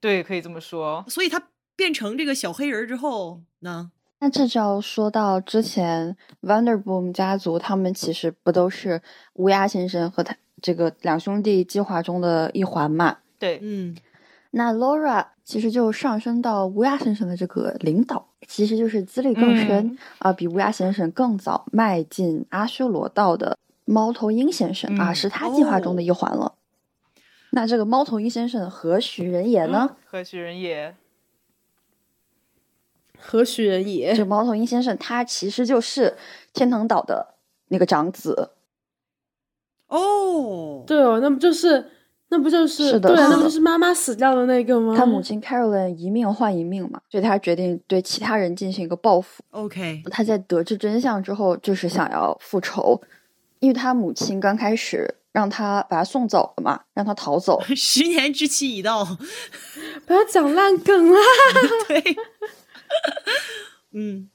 [0.00, 1.04] 对，可以这么说。
[1.08, 3.92] 所以他变成这个小黑人之后呢？
[4.18, 9.00] 那这就要说到之前 Vanderboom 家族，他们其实不都是
[9.34, 13.18] 乌鸦先生和他这个两兄弟计划中的一环嘛？
[13.38, 13.96] 对，嗯。
[14.52, 26.56] 那 Laura 其实就上升到乌鸦先生的这个领导，其实就是资历更深啊，比乌鸦先生更早迈进阿修罗道的猫头鹰先生啊，是他计划中的一环了。
[27.50, 29.96] 那这个猫头鹰先生何许人也呢？
[30.04, 30.96] 何许人也？
[33.16, 34.16] 何许人也？
[34.16, 36.16] 这猫头鹰先生，他其实就是
[36.52, 37.34] 天堂岛的
[37.68, 38.50] 那个长子。
[39.86, 41.92] 哦，对哦，那么就是，
[42.28, 44.96] 那不就是，是的，对，那不就是妈妈死掉的那个吗？
[44.96, 49.42] 他母亲 Carolyn 一命换一命嘛，所以他决定对其他人进行一个报复。
[49.50, 53.00] OK，他在得知真相之后，就是想要复仇，
[53.60, 57.60] 因为他母亲刚开始让他把他送走了嘛，让他逃走。
[57.76, 59.04] 十年之期已到，
[60.04, 61.16] 不要讲烂梗了。
[61.86, 62.16] 对。
[63.92, 64.28] 嗯，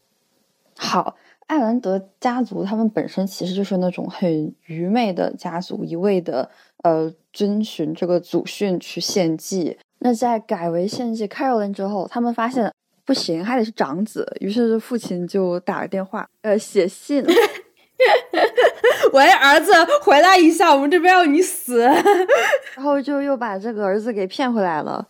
[0.77, 1.15] 好，
[1.47, 6.49] 艾兰德家族他们本身其实就是那种很愚昧的家族，一味的
[6.83, 9.77] 呃遵循这个祖训去献祭。
[9.99, 12.73] 那在改为献祭 Carolyn 之后，他们发现
[13.05, 17.23] 不行，还得是长子，于是父亲就打了电话，呃，写信，
[19.13, 21.81] 喂，儿子，回来一下，我们这边要你死，
[22.75, 25.07] 然后就又把这个儿子给骗回来了。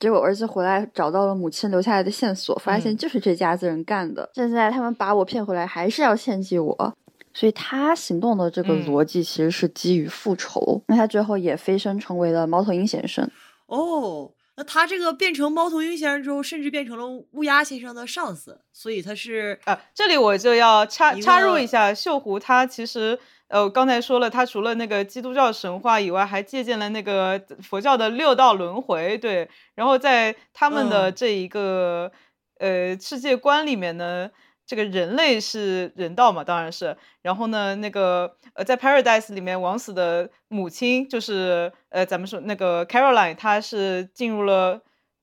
[0.00, 4.30] 结果儿子回来找到了母亲留下来的线索，发现就是这家子人干的。
[4.34, 6.94] 现在他们把我骗回来，还是要献祭我，
[7.32, 10.82] 所以他行动的这个逻辑其实是基于复仇。
[10.86, 13.30] 那他最后也飞升成为了猫头鹰先生。
[13.66, 23.18] 哦，那他这个变成猫头鹰先生之后，甚至变成了乌鸦先生的上司，所以他是啊，这里我就要插插入一下，秀湖他其实。
[23.48, 29.48] 呃，刚才说了，他除了那个基督教神话以外，还借鉴了那个佛教的六道轮回，对。
[29.74, 32.12] 然后在他们的这一个
[32.58, 34.28] 呃世界观里面呢，
[34.68, 36.94] 这个人类是人道嘛，当然是。
[37.22, 44.82] 然后呢，那个呃在 Paradise 里面，王死的母亲就是呃咱们说那个 Caroline，她是进入了，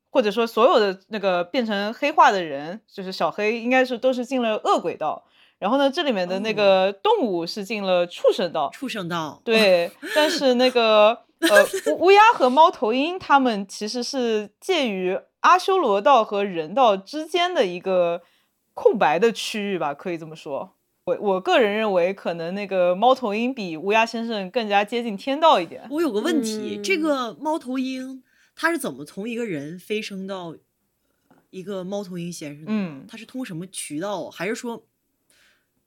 [0.10, 5.24] 或者说所有的那个变成黑化的人，就是小黑，应该是都是进了恶鬼道。
[5.60, 9.40] 然后呢，这里面的那个动物是进了畜生道，畜生道。
[9.46, 18.24] 对， 但是那个 呃乌乌鸦和猫头鹰，它们其实是介于阿修罗道和人道之间的一个
[18.76, 20.76] 空白的区域吧，可以这么说。
[21.06, 25.88] 我我个人认为，可能那个猫头鹰比乌鸦先生更加接近天道一点。
[25.90, 28.24] 我有个问题，这个猫头鹰
[28.56, 30.56] 它是怎么从一个人飞升到
[31.50, 32.72] 一个猫头鹰先生的？
[32.72, 34.86] 嗯，它是通过什么渠道，还是说？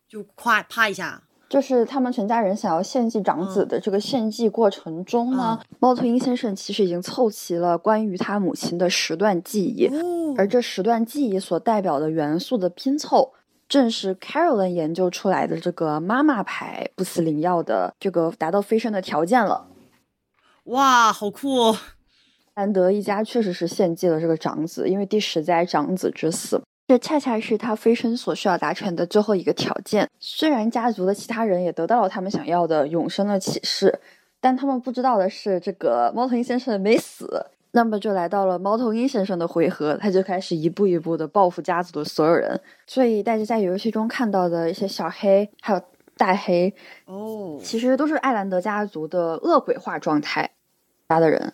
[0.09, 9.91] 就夸啪一下，就是他们全家人想要献祭长子的这个献祭过程中呢，猫头鹰先生其实已经凑齐了关于他母亲的十段记忆，
[10.37, 13.33] 而这十段记忆所代表的元素的拼凑，
[13.67, 19.69] 正是 Carolyn 研究出来的这个妈妈牌不死灵药的这个达到飞升的条件了。
[20.65, 21.71] 哇，好酷！
[21.71, 21.77] 哦！
[22.55, 30.09] 兰德一家确实是献祭了这个长子，因为第十灾长子之死，这恰恰是他飞升所需要达成的最后一个条件。
[30.19, 34.01] 虽然家族的其他人也得到了他们想要的永生的启示，
[34.41, 37.45] 但他们不知道的是，这个猫头鹰先生没死。
[37.73, 42.59] 那么就来到了猫头鹰先生的回合，他就开始一步一步的报复家族的所有人。
[42.87, 45.83] 所以大家在游戏中看到的一些小黑，还有
[46.17, 46.75] 大黑，
[47.05, 50.51] 哦，其实都是艾兰德家族的恶鬼化状态
[51.11, 51.53] 家的人。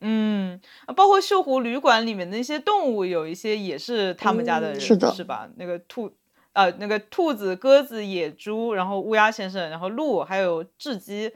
[0.00, 0.60] 嗯，
[0.96, 5.48] 包括锈湖旅馆里面的那些动物，有一些也是他们家的人，是的，是吧？
[5.56, 6.10] 那个兔，
[6.52, 11.32] 呃，那个兔子、鸽子、野猪，然后乌鸦先生，然后鹿，还有雉鸡。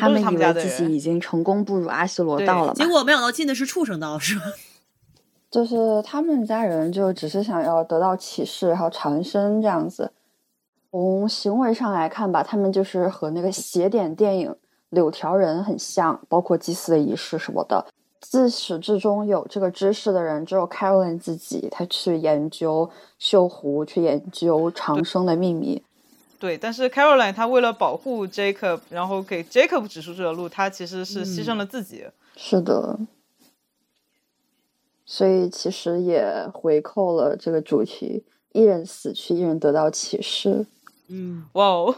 [0.00, 4.44] 他们以为自己已经成功步入阿修罗道了，结果没想到进的是畜生道，是吧？
[5.50, 10.12] 就是他们家人就只是想要得到启示，然后长生这样子。
[10.90, 14.50] 从行为上来看吧，他们就是和那个邪典电影
[14.88, 17.86] 《柳条人》很像，包括祭祀的仪式什么的。
[18.20, 25.82] 自始至终有这个知识的人只有 Carolyn 自己，他去研究锈湖，去研究长生的秘密。
[26.38, 32.04] 对，但是 Caroline 她为了保护 Jacob，然后给 Jacob 指出这条路，她其实是牺牲了自己。
[32.36, 32.98] 是的，
[35.06, 40.66] 所以其实也回扣了这个主题：一人死去，一人得到启示。
[41.08, 41.96] 嗯，哇哦，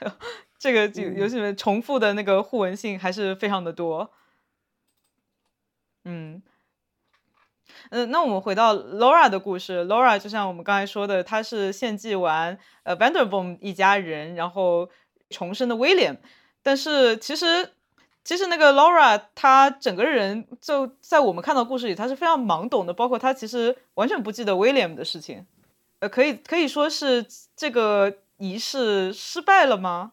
[0.58, 4.00] 这个游戏里面重复的那个互文性还是非常的多。
[4.00, 4.08] 嗯。
[6.04, 6.42] 嗯，
[8.10, 9.84] 那我们回到 Laura 的故事。
[9.84, 14.88] Laura 就像我们刚才说的，他是献祭完呃 Vanderboom 一家人，然后
[15.30, 16.18] 重生的 William。
[16.62, 17.72] 但是其实，
[18.22, 25.46] 其实那个 Laura 他整个人就在我们看到故事里，他是非常懵懂的，包括他其实完全不记得 William 的事情。
[26.00, 30.12] 呃，可以可以说是这个仪式失败了吗？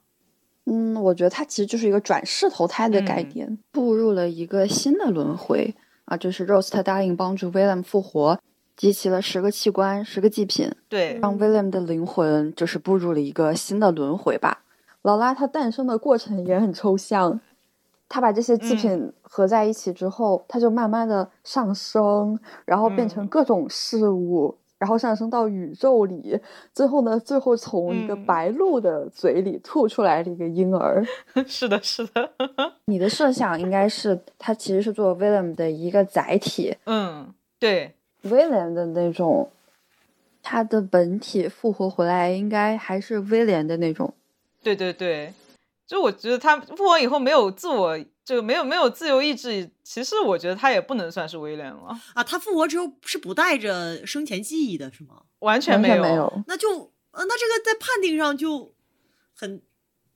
[0.65, 5.76] 嗯，我觉得它其实就是一个转世投胎的概念，步入了一个新的轮回。
[6.06, 8.38] 啊，就是 Rose 他答应帮助 William 复活，
[8.76, 14.63] 集齐了十个器官、十个祭品，对，让 William 的灵魂就是步入了一个新的轮回吧。
[15.04, 17.39] 劳拉她诞生的过程也很抽象，
[18.10, 24.58] 他把这些祭品合在一起之后，他就慢慢的上升，然后变成各种事物。
[24.82, 26.36] 然后上升到宇宙里，
[26.74, 31.06] 最后呢，最后从一个白鹿的嘴里吐出来了一个婴儿。
[31.46, 32.32] 是的，是的。
[32.86, 36.76] 你的设想应该是他其实是做 William 的一个载体。
[36.88, 39.52] 嗯，对，William 的那种，
[40.41, 44.12] 他的本体复活回来，应该还是 William 的那种。
[44.63, 45.32] 对对对，
[45.86, 48.00] 就我觉得他复活以后没有自我。
[48.32, 52.24] 就没有没有自由意志，其实我觉得他也不能算是威廉了啊。
[52.24, 55.24] 他复活之后是不带着生前记忆的，是吗？
[55.39, 58.74] 完全没有，没有那就呃，那这个在判定上就
[59.36, 59.62] 很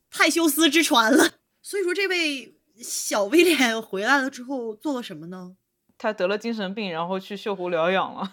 [0.10, 1.32] 泰修斯之船了。
[1.62, 5.58] 所以说，这位小威廉回来了之后做了什么呢？
[5.97, 8.32] 他得了精神病，然后去锈湖疗养了，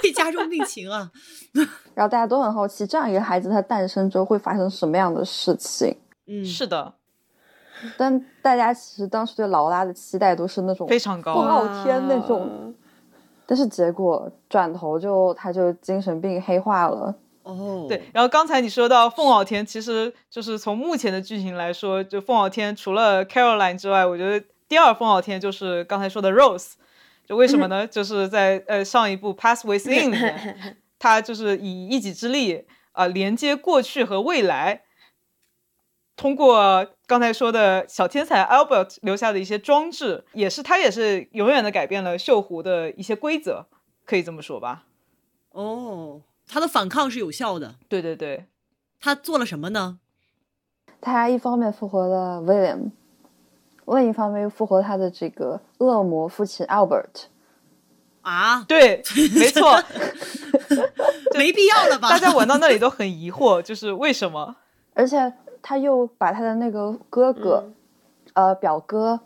[0.00, 1.10] 会加重病情啊。
[1.94, 5.96] 然后大家都很好奇，这样一个孩子他诞生之后会发生什么样的事情？
[6.28, 6.95] 嗯，是的。
[7.96, 12.74] 但大家其实当时对劳拉的期待都是那种非常高，凤傲天那种，
[13.46, 17.14] 但是结果转头就他就精神病黑化了。
[17.42, 18.02] 哦，对。
[18.12, 26.72] 然后刚才你说到凤傲天，其实就是从目前的剧情来说，就凤傲天除了 Caroline 之外，我觉得第二凤傲天就是刚才说的 Rose。
[27.28, 27.84] 就为什么呢？
[27.84, 34.82] 就是在呃上一部 Pass Within 里面， 他就是以一己之力啊连接过去和未来。
[36.16, 43.66] 通过刚才说的小天才 Albert 留下的一些装置，也是他也是永远的改变了锈湖的一些规则，
[44.06, 44.84] 可以这么说吧？
[45.50, 47.74] 哦，他的反抗是有效的。
[47.86, 48.46] 对对对，
[48.98, 49.98] 他做了什么呢？
[51.02, 52.92] 他一方面复活了 William，
[53.84, 57.26] 另一方面又复活他的这个恶魔父亲 Albert。
[58.22, 59.02] 啊，对，
[59.34, 59.82] 没错，
[61.36, 62.08] 没必要了吧？
[62.08, 64.56] 大家闻到那里都很疑惑，就是为什么？
[64.94, 65.30] 而且。
[65.68, 67.68] 他又把他的那个哥哥，
[68.34, 69.18] 呃，表哥，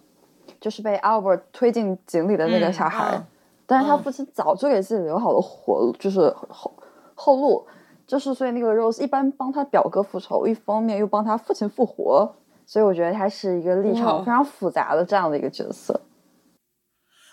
[0.59, 3.23] 就是被 Albert 推进井里的那个小孩，
[3.67, 6.73] 但是他父亲早就给自己留好了活，就是后
[7.15, 7.67] 后路，
[8.07, 12.35] 就是所以那个 Rose 一般帮他表哥复仇，一方面又帮他父亲复活，
[12.65, 16.01] 所以我觉得他是一个立场非常复杂的这样的一个角色。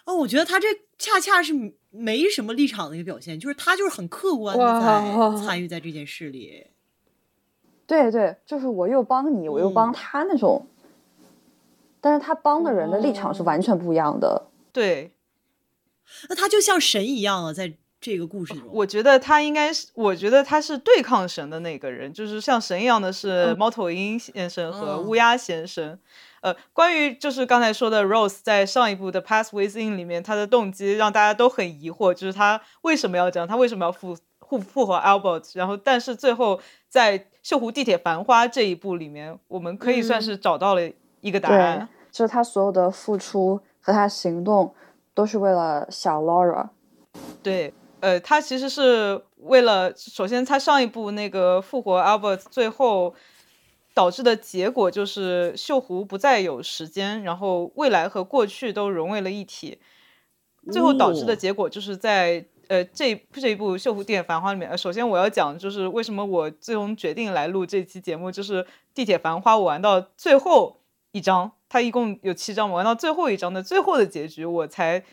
[0.06, 1.54] 哦，我觉得他这恰恰是
[1.92, 6.68] 没什么立场的一个表现，就是他就是很客观的在参与在这件事里。
[7.88, 10.68] 对对，就是我又帮你，我又帮他那种，
[12.02, 14.48] 但是他帮的人的立场是完全不一样的。
[14.74, 15.14] 对，
[16.30, 18.64] 那他就像神一样啊，在这个故事中。
[18.72, 25.98] 我觉得他应该是，我觉得他是对抗神的那个人，就是像神一样的是猫头鹰先生和乌鸦先生。
[26.42, 34.16] 呃，关于就是刚才说的 Rose 在上一部的 Pass Within 里面，他的动机让大家都很疑惑，就是他为什么要这样，他为什么要复
[34.48, 35.52] 复复活 Albert？
[35.54, 40.82] 然后，但是最后在《锈湖地铁繁花》这一部里面，我们可以算是找到了
[41.22, 44.74] 一个答案，就是他所有的付出和他行动
[45.14, 46.70] 都是为了小 Laura。
[47.44, 53.14] 对，呃，他其实是为了，首先他上一部那个复活 Albert，最后。
[53.94, 59.80] 导致的结果就是锈湖不再有时间，然后未来和过去都融为了一体。
[60.72, 64.78] 最后导致的结果就是在呃这这一部《锈湖地铁繁花》里面。
[64.78, 68.64] 首先我要讲就是为什么我最终决定来录这期节目，就是
[68.94, 75.04] 《地铁繁花》我玩到最后一章，它一共有七章，我玩到最后一章的最后的结局，我才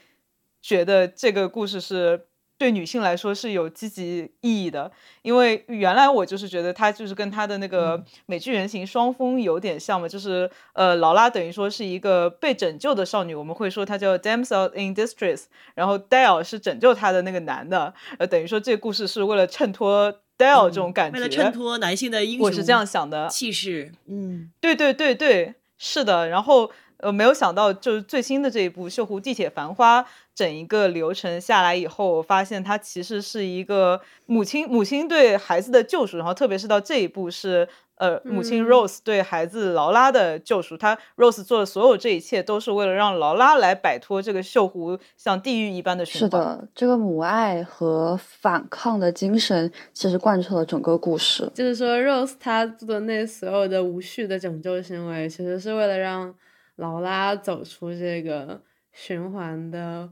[0.61, 2.27] 觉得这个故事是。
[2.57, 4.91] 对女性来说是有积极意义的，
[5.23, 15.45] 因为原来我就是觉得她就是跟她的那个美剧原型双峰有点像嘛，就是呃劳拉等于说是一个被拯救的少女，我们会说她叫 damsel in distress，
[15.75, 26.71] 然后 Dale 是拯救她的那个男的，呃等于说这个故事是为了衬托 Dale 这种感觉，为了衬托男性的英雄，我是这样想的气势，嗯，对对对对，是的，然后。
[26.99, 30.03] 呃，没有想到，就是最新的这一部《锈湖地铁繁花》，
[30.35, 40.77] 整一个流程下来以后，我发现它其实是一个母亲母亲对孩子的救赎，然后特别是到这一步是呃母亲 Rose 对孩子劳拉的救赎。
[40.77, 46.31] 她 Rose 做的所有这一切，都是为了让劳拉来摆脱这个锈湖像地狱一般的循环。
[46.31, 51.51] 是的，这个母爱和反抗的精神，其实贯彻了整个故事。
[51.55, 56.35] 就是说，Rose 她做的那所有的无序的拯救行为，其实是为了让。
[56.77, 58.62] 劳拉走出这个
[58.93, 60.11] 循环的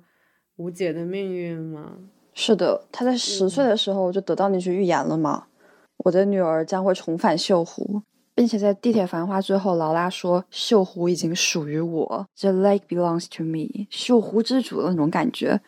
[0.57, 1.97] 无解的命运吗？
[2.35, 5.47] 是的，她在十岁的时候就得到那句预言了嘛。
[5.99, 8.03] 我的女儿将会重返锈湖，
[8.35, 15.61] 并且在地铁繁花最后，劳拉说：“锈湖已经属于我，The lake belongs to me。”锈湖之主的那种感觉。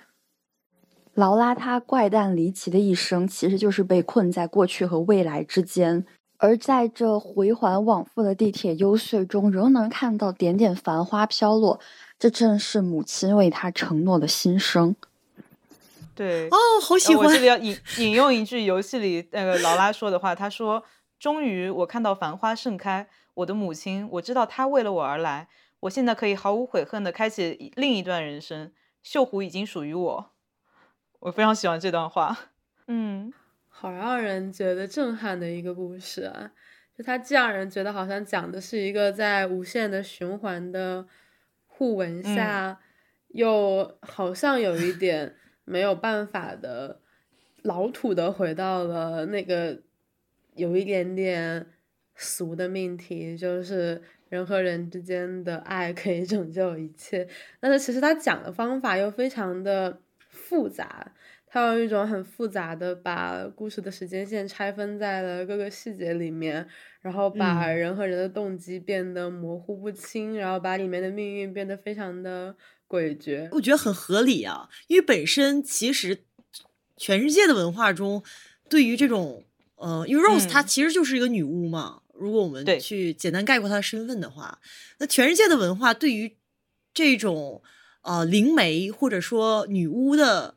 [1.14, 6.04] 劳拉她怪诞离奇的一生，其实就是被困在过去和未来之间。
[6.38, 11.80] 而在这回环往复的地铁幽邃中，仍能看到点点繁花飘落，
[12.18, 14.94] 这正是母亲为他承诺的心声。
[16.14, 17.26] 对，哦，好喜欢！
[17.26, 20.84] 我这里要引引用一句游戏里那个劳拉说的话，她说
[21.18, 25.48] ：“终于，我看到繁花盛开，我的母亲，我知道她为了我而来，
[25.80, 28.72] 我现在可以毫无悔恨的开启另一段人生。
[29.04, 30.30] 锈湖已经属于我。”
[31.18, 32.38] 我非常喜欢这段话。
[32.86, 33.32] 嗯。
[33.84, 36.50] 好让人觉得震撼的一个故事啊！
[36.96, 41.06] 就它既让人觉得好像讲的是一个在无限的循环的
[41.66, 42.80] 互文下，
[43.28, 45.34] 又好像有一点
[45.66, 46.98] 没有办法的
[47.60, 49.82] 老土的回到了那个
[50.54, 51.66] 有一点点
[52.14, 57.28] 俗的命题，就是人和人之间的爱可以拯救一切。
[57.60, 61.12] 但是其实他讲的方法又非常的复杂。
[61.54, 66.66] 他用一种很复杂的把故事的时间线拆分在了各个细节里面，
[67.00, 72.56] 然后把人和人的动机变得模糊不清，然后把里面的命运变得非常的
[72.88, 73.48] 诡谲。
[73.52, 76.24] 我觉得很合理啊，因为本身其实
[76.96, 78.24] 全世界的文化中，
[78.68, 79.44] 对于这种
[79.76, 84.58] 呃，因为 Rose 她其实就是一个女巫嘛，如果我们去简单概括她的身份的话，
[84.98, 86.36] 那全世界的文化对于
[86.92, 87.62] 这种
[88.02, 90.56] 呃灵媒或者说女巫的。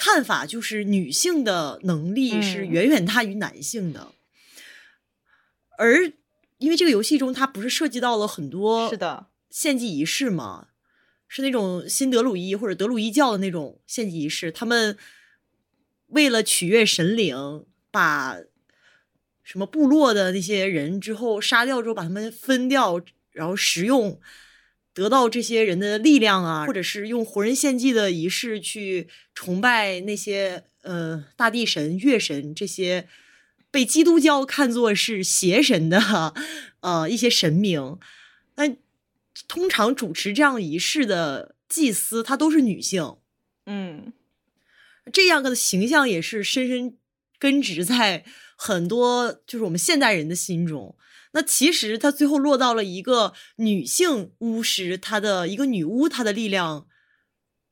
[0.00, 4.12] 看法就是女性的能力是远远大于男性的，
[5.76, 6.10] 而
[6.56, 10.68] 因为这个游戏中它不是涉及到了很多是的献祭仪式吗？
[11.28, 14.96] 是那种新德鲁伊或者德鲁伊教的那种献祭仪式，他们
[16.06, 18.38] 为了取悦神灵，把
[19.42, 24.18] 什么部落的那些人之后杀掉之后，把他们分掉，然后食用。
[25.00, 33.08] 得到这些人的力量啊，或者是用活人献祭的仪式去崇拜那些呃大地神、月神这些
[33.70, 36.34] 被基督教看作是邪神的
[36.80, 37.98] 呃一些神明。
[38.56, 38.76] 那
[39.48, 43.16] 通常主持这样仪式的祭司，她都是女性。
[43.64, 44.12] 嗯，
[45.10, 46.94] 这样的形象也是深深
[47.38, 50.94] 根植在很多就是我们现代人的心中。
[51.32, 56.86] 那其实他最后落到了一个女性巫师，她的一个女巫，她的力量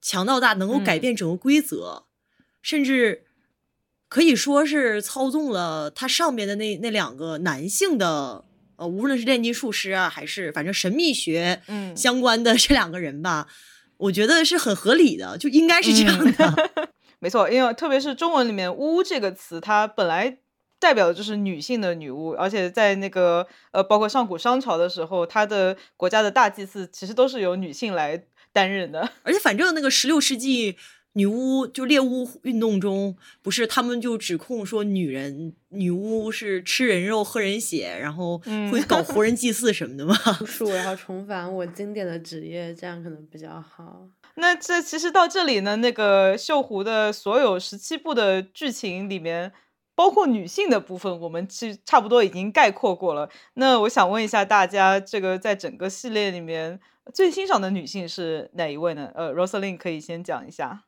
[0.00, 2.04] 强到大，能够改变整个规则，
[2.62, 3.24] 甚至
[4.08, 8.44] 可以说是操纵了他上边的那那两个男性的，
[8.76, 11.60] 呃，无论是炼金术师啊，还是反正神秘学
[11.96, 13.48] 相关的 这两个人吧，
[13.96, 16.88] 我觉得是很合理的，就应该是这样的。
[17.20, 20.38] 没错，因为特别是中文里面“巫”这个词，它本来
[20.78, 28.22] 代表的就是女性的女巫，而且在那个呃，包括上古商朝的时候，它的国家的大祭祀其实都是由女性来
[28.52, 29.10] 担任的。
[29.22, 30.76] 而且反正那个十六世纪
[31.14, 38.38] 女巫就猎巫运动中，不是他们就指控说女人女巫是吃人肉喝人血，然后
[38.70, 40.14] 会搞活 人祭祀什么的吗？
[40.46, 44.06] 是我要重返我经典的职业，这样可能比较好。
[44.36, 49.52] 那这其实到这里呢，那个绣湖的所有十七部的剧情里面，
[49.98, 53.28] 包括女性的部分，我们其实差不多已经概括过了。
[53.54, 56.78] 那我想问一下大家，这个在整个系列里面
[57.12, 59.10] 最欣赏的女性是哪一位呢？
[59.16, 60.84] 呃，Rosalind 可以先讲一下。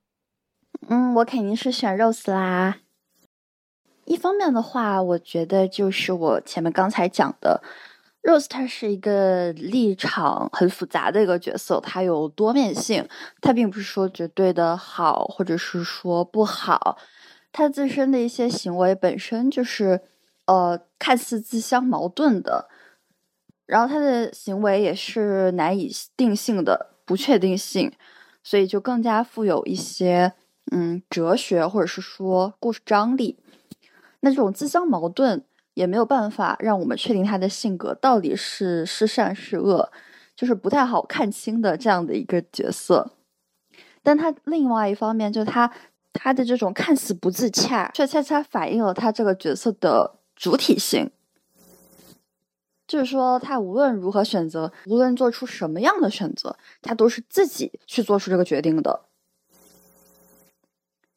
[0.86, 2.76] 嗯，我肯定是选 Rose 啦。
[4.04, 7.64] 一方面的话，我觉得就是我前面刚才讲的。
[8.22, 13.08] Rose 她是一个立场很复杂的一个角色，她有多面性，
[13.40, 16.98] 她并不是说绝对的好，或者是说不好，
[17.52, 20.00] 他自身的一些行为本身就是
[20.46, 22.68] 呃看似自相矛盾的，
[23.66, 27.92] 然后他的行为也是难以定性的不确定性，
[28.42, 30.32] 所以就更加富有一些
[30.72, 33.38] 嗯哲学或者是说故事张力，
[34.20, 35.44] 那这种自相矛盾。
[35.74, 39.90] 也没有办法让我们确定他的性格到底是是善是恶，
[40.34, 43.12] 就是不太好看清的这样的一个角色。
[44.02, 45.72] 但他另外一方面，就他
[46.12, 51.10] 他的这种看似不自洽，却恰恰反映了他这个角色的主体性。
[52.86, 59.02] 就是说，他无论如何选择，无论做出什么样的选择，他都是自己去做出这个决定的。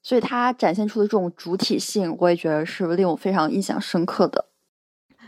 [0.03, 4.45] 所以他展现出的这种主体性，我也觉得是令我非常印象深刻的。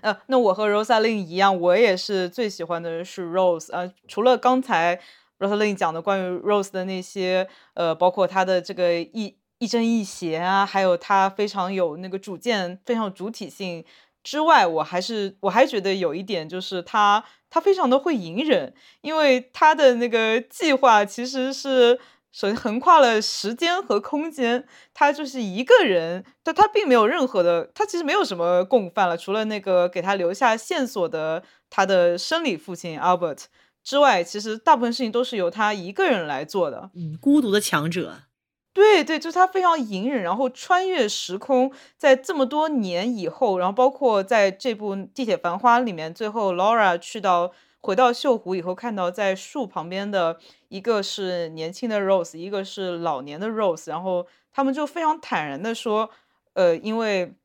[0.01, 3.72] 呃，那我和 Rosalind 一样，我也是最喜欢的是 Rose。
[3.72, 5.01] 呃，除了刚才
[5.39, 9.36] Rosalind 讲的关于 Rose 的那些，呃，包括他的这个一
[9.66, 13.84] 亦正亦邪啊，还有他非常有那个主见、非常主体性
[14.24, 21.99] 之外，我还是我还觉得有一点就是他他非常的会隐忍，因为他的那个计划其实是。
[22.36, 33.45] 首先横跨了时间和空间，他就是一个人，但他并没有任何的，他其实没有什么共犯了，除了那个给他留下线索的他的生理父亲 Albert
[33.86, 36.89] 之外，其实大部分事情都是由他一个人来做的。
[36.93, 38.24] 嗯，孤独的强者。
[38.76, 47.53] 对对，就是他非常隐忍，然后穿越时空，在这么多年以后，然后包括在这部《地铁繁花》里面，最后 Laura 去到。
[47.86, 56.09] 回到秀湖以后，看到在树旁边的一个是年轻的 Rose，一个是老年的 Rose，然后他们就非常坦然的说，
[56.53, 57.36] 呃，因为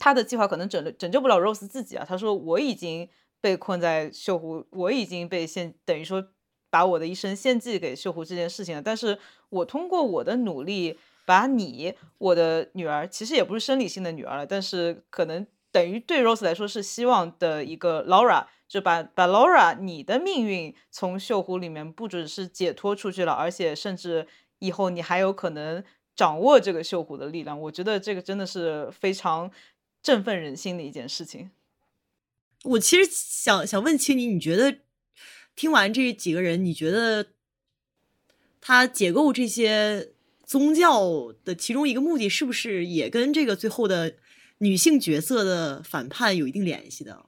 [0.00, 3.08] 他的计划可能拯拯救不了 Rose 自己啊，他说我已经
[3.40, 6.26] 被困在秀湖，我已经被现，等于说
[6.70, 18.46] 把我的一生献祭给秀湖这件事情，但是我通过我的努力，把你我的女儿，其实也不是生理性的女儿了，但是可能等于对 Rose 来说是希望的一个 Laura。
[18.68, 24.26] 就把把 Laura 你的命运从锈湖里面不只是解脱出去了，而且甚至
[24.58, 25.82] 以后你还有可能
[26.14, 27.58] 掌握这个锈湖的力量。
[27.58, 29.50] 我觉得这个真的是非常
[30.02, 31.50] 振奋人心的一件事情。
[32.64, 34.80] 我其实想想问青你，你觉得
[35.58, 37.26] 听完这几个人，你觉得
[38.60, 40.10] 他解构这些
[40.46, 44.14] 宗教的其中一个目的，是不是也跟这个最后的
[44.58, 47.24] 女性角色的反叛有一定联系的？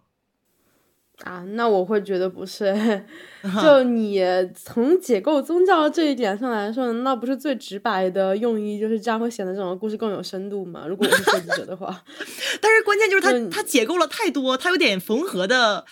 [1.25, 3.05] 啊，那我会觉得不是，
[3.61, 4.23] 就你
[4.55, 10.87] 从解构宗教这一点上来说，那不是最直白的用意，就是这样会显得整个故事更有深度嘛？
[10.87, 12.05] 如果我是设计者的话，
[12.63, 15.85] 但是关键就是他他解构了太多，他有点缝合的，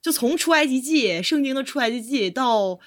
[0.00, 2.78] 就从出埃及记，圣经的出埃及记到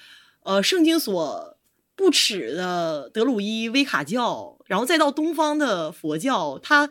[0.42, 1.56] 呃圣经所
[1.94, 6.90] 不耻的德鲁伊威卡教，然后再到东方的佛教，他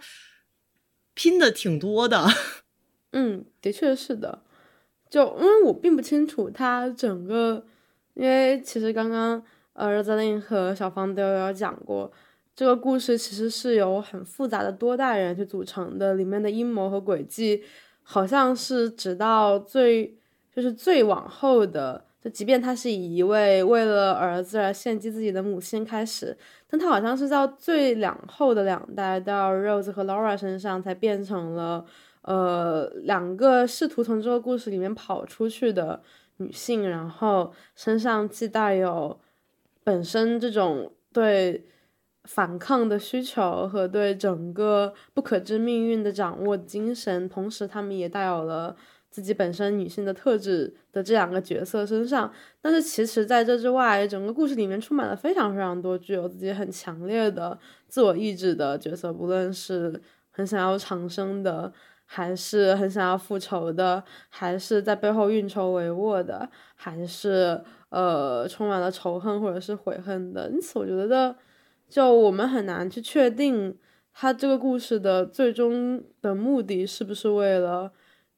[1.14, 2.28] 拼的挺多的。
[3.12, 4.44] 嗯，的确是的。
[5.10, 7.66] 就因为我并不清楚他整个，
[8.14, 9.44] 因为其实刚刚
[9.74, 12.10] 呃热泽林和小芳都有讲过，
[12.56, 17.62] 这个故事其实是由很复杂的多代人去组成的，里面的阴谋和诡计，
[18.12, 20.14] 好像是直到最
[20.54, 26.38] 就是最往后的，就即便他是以一位为了儿子而献祭自己的母亲开始，
[26.70, 31.86] 但他好像是到最两后的两代到 Rose 和 Laura 身上才变成了。
[32.24, 36.00] 呃，两个试图从这个故事里面跑出去的
[36.38, 39.20] 女性，然后身上既带有
[39.84, 41.66] 本身这种对
[42.26, 48.76] 反抗的需求和对整个不可知命运的掌握精神，同时她们也带有了
[49.10, 52.32] 自己本身女性的特质的这两个角色身上。
[52.62, 57.58] 但是其实在这之外，整个故事里面充满了非常非常多具有自己很强烈的
[57.88, 61.74] 自我意志的角色，不论是很想要长生的。
[62.14, 66.46] 还是很想要复仇的，还是在背后运筹帷幄的，
[66.76, 67.58] 还是
[67.88, 70.50] 呃充满了仇恨或者是悔恨的。
[70.50, 71.34] 因此，我觉得
[71.92, 73.78] 就我们很难去确定
[74.14, 77.92] 他这个故事的最终的目的是不是为了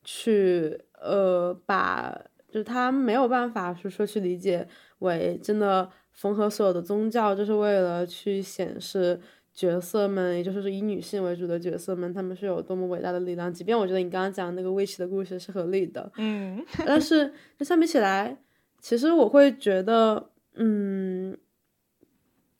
[0.03, 4.67] 去呃把，就是他没有办法是说去理解
[4.99, 9.21] 为真的缝合所有的宗教，就是为了去显示。
[9.55, 13.53] 角色们，也就是以女性为主的角色们，他们是有多么伟大的力量。
[13.53, 18.35] 即便我觉得你刚刚讲那个威奇的故事是合理的，嗯， 但是相比起来，
[18.79, 21.37] 其实我会觉得，嗯，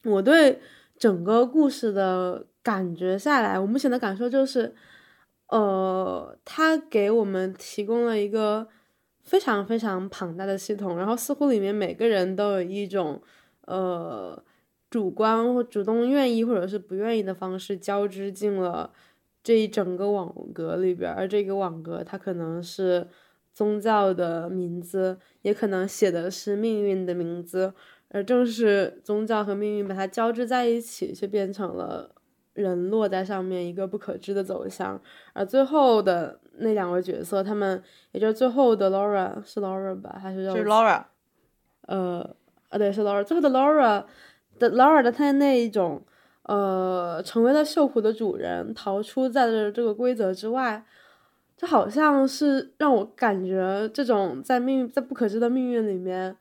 [0.04, 0.60] 我对
[1.04, 4.74] 整个故事的感觉下来，我目前的感受就是，
[5.48, 8.70] 呃，他给我们提供了一个
[9.22, 13.22] 非常非常庞大的系统，然后似乎里面每个人都有一种，
[13.66, 14.42] 呃。
[14.94, 18.94] 主观或主动愿意或者是不愿意的方式交织进了
[19.44, 23.08] 这一整个网格里边，而这个网格它可能是
[23.52, 27.74] 宗教的名字，也可能写的是命运的名字，
[28.14, 32.10] 而正是宗教和命运把它交织在一起，却变成了
[32.54, 35.02] 人落在上面一个不可知的走向。
[35.34, 37.84] 而最后的那两位角色，他们
[38.14, 41.04] 也就是最后的 Laura 是 Laura 吧，还是是 Laura？
[41.88, 42.36] 呃，
[42.70, 43.22] 啊对，是 Laura。
[43.24, 44.06] 最后的 Laura。
[44.60, 46.06] 的 Laura 的他那一种，
[46.44, 50.86] 呃，成为了锈湖的主人，逃出在这这个规则之外，
[51.58, 56.38] 就好像是让我感觉这种在命在不可知的命运里面，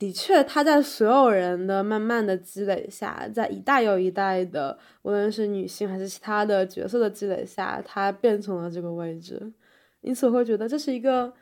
[0.00, 9.52] 的确他在所有人的慢慢的积累下，在一代又一代的无论是女性还是其他的角色的积累下，他变成了这个位置，
[10.00, 11.32] 因此我会觉得这是一个，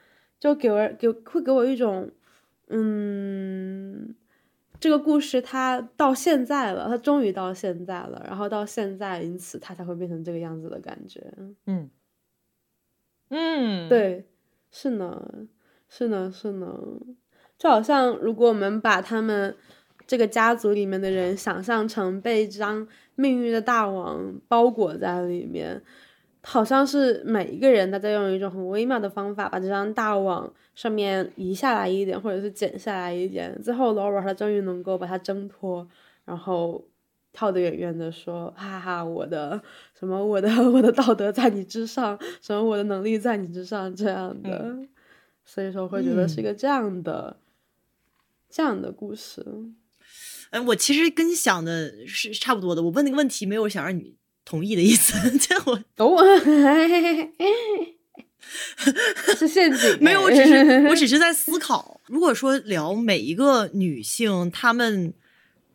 [0.41, 2.11] 就给我给会给我一种，
[2.67, 4.15] 嗯。
[4.81, 11.21] 这个故事它到现在了，它终于到现在了，然后到现在，因此它才会变成这个样子的感觉。
[11.67, 11.91] 嗯，
[13.31, 14.29] 嗯，对，
[14.71, 15.21] 是呢，
[15.89, 16.79] 是呢，是呢，
[17.59, 19.55] 就好像如果我们把他们
[20.07, 22.87] 这个家族里面的人想象成被一张
[23.17, 25.83] 命运的大网包裹在里面。
[26.45, 33.61] 好像是每一个人，他在用一种很微妙的方法，把这张大网上面移下来一点，或者是剪下来一点。
[33.61, 35.87] 最后，Laura 他终于能够把它挣脱，
[36.25, 36.83] 然后
[37.33, 39.61] 跳得远远的说：“哈哈，我的
[39.99, 44.79] 什么，我的我的道德在你之上，什么我的能力在你之上，这样的。”
[45.45, 47.37] 所以说，会觉得是一个这样的
[48.51, 49.45] 这样的故事。
[50.51, 52.83] 哎，我其实跟你想的是差不多的。
[52.83, 54.17] 我问那个问题，没有想让你。
[54.45, 56.25] 同意的意思， 这我哦，
[59.37, 59.99] 是陷阱。
[60.01, 65.13] 没有，我只是我只是在思考，如果说聊每一个女性，她们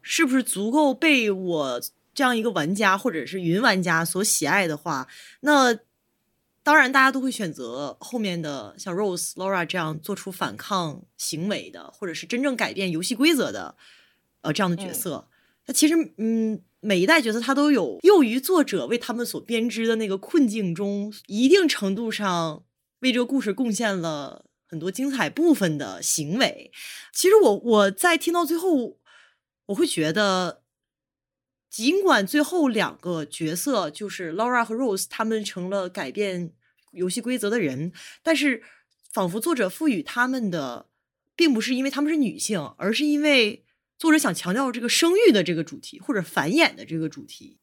[0.02, 1.80] 是不是足够被我
[2.16, 5.08] 这样一个玩家或者是云玩家所喜爱的话，
[5.42, 5.78] 那
[6.64, 13.76] 当然大家都会选择后面的像 Rose、Laura 这样做出反抗行为的，或者是真正改变游戏规则的，
[14.42, 15.28] 呃，这样的角色。
[15.68, 16.64] 那其实，嗯。
[16.86, 22.66] 每一代角色，他都有囿于作者为他们所编织的那个困境中，一定程度上
[23.00, 26.74] 为这个故事贡献了很多精彩部分的行为。
[27.14, 28.98] 其实我我在听到最后，
[29.68, 30.63] 我会觉得，
[31.74, 36.54] 尽管最后两个角色就是 Laura 和 Rose，他们成了改变
[36.92, 38.62] 游戏规则的人，但是
[39.12, 40.86] 仿佛作者赋予他们的，
[41.36, 43.66] 并不是因为他们是女性，而是因为。
[43.96, 47.60] 作者想强调这个生育的这个主题，或者繁衍的这个主题，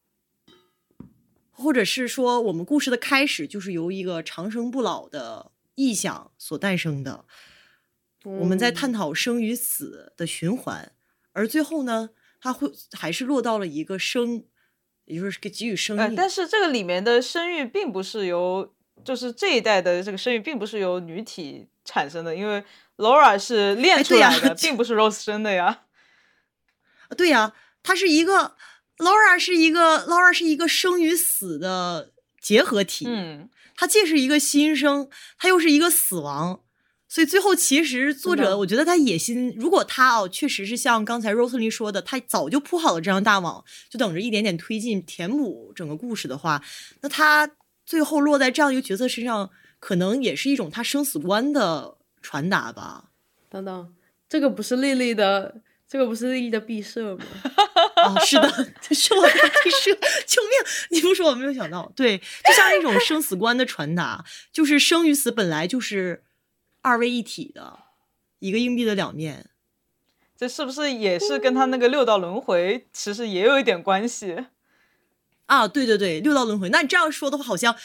[1.51, 7.25] 或者是说我们故事的开始就是由一个长生不老的意象所诞生的。
[8.23, 10.93] 我们在探讨生与死的循环，
[11.33, 12.09] 而最后呢，
[12.41, 14.43] 它会还是落到了一个生，
[15.05, 16.15] 也就是给给予生育。
[16.15, 18.73] 但是这个里面的生育并不是由，
[19.05, 22.63] 就是这一代的这个生育并不是由女体产生的，因为
[22.97, 25.83] Laura 是练出来的， 并不是 Rose 生的呀。
[27.15, 28.55] 对呀，它是一个
[28.97, 36.63] Laura 是一个 Laura 是一个生与死的结合体，嗯，它既是一个新生，它又是一个死亡，
[37.11, 46.63] 所以最后其实作者我觉得他野心，如果他哦确实是像刚才 Rosely 说的，他早就铺好了这张大网，就等着一点点推进填补整个故事的话，
[47.01, 47.51] 那他
[47.85, 49.49] 最后落在这样一个角色身上，
[49.81, 53.09] 可能也是一种他生死观的传达吧。
[53.49, 53.93] 等等，
[54.29, 55.55] 这个不是丽丽的。
[55.89, 57.25] 这个不是利益的毕设吗？
[58.01, 58.47] 啊，是的，
[58.93, 59.93] 是我的毕设。
[60.25, 60.51] 救命！
[60.91, 66.23] 你不说我没有想到，对，就像一种生死观的传达，就是生与死本来就是
[66.81, 67.79] 二位一体的，
[68.39, 69.49] 一个硬币的两面。
[70.35, 74.45] 这是不是也是跟他那个六道轮回其实也有一点关系？
[75.45, 76.69] 啊，对对对，六道轮回。
[76.69, 77.75] 那你这样说的话，好像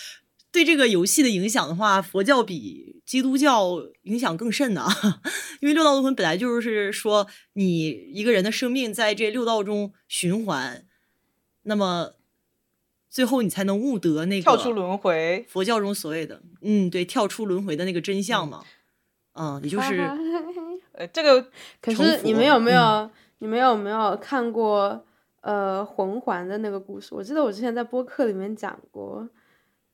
[0.51, 4.87] 对这个游戏的影响的话，佛教比基督教影响更甚呢。
[5.61, 10.87] 因为六道轮回本来就是说，你一个人的生命在这六道中循环，
[11.65, 12.13] 那么
[13.11, 15.45] 最后你才能悟得那个跳出轮回。
[15.49, 18.65] 佛教中所谓的，嗯，对，跳出轮回的那个真相嘛。
[18.65, 18.67] 嗯，
[19.63, 20.01] 也就是
[20.93, 21.47] 呃，这个
[21.81, 23.11] 可是你们有没有？
[23.39, 25.03] 你们有没有看过？
[25.43, 29.25] 呃，魂环的那个故事，我记得我之前在播客里面讲过，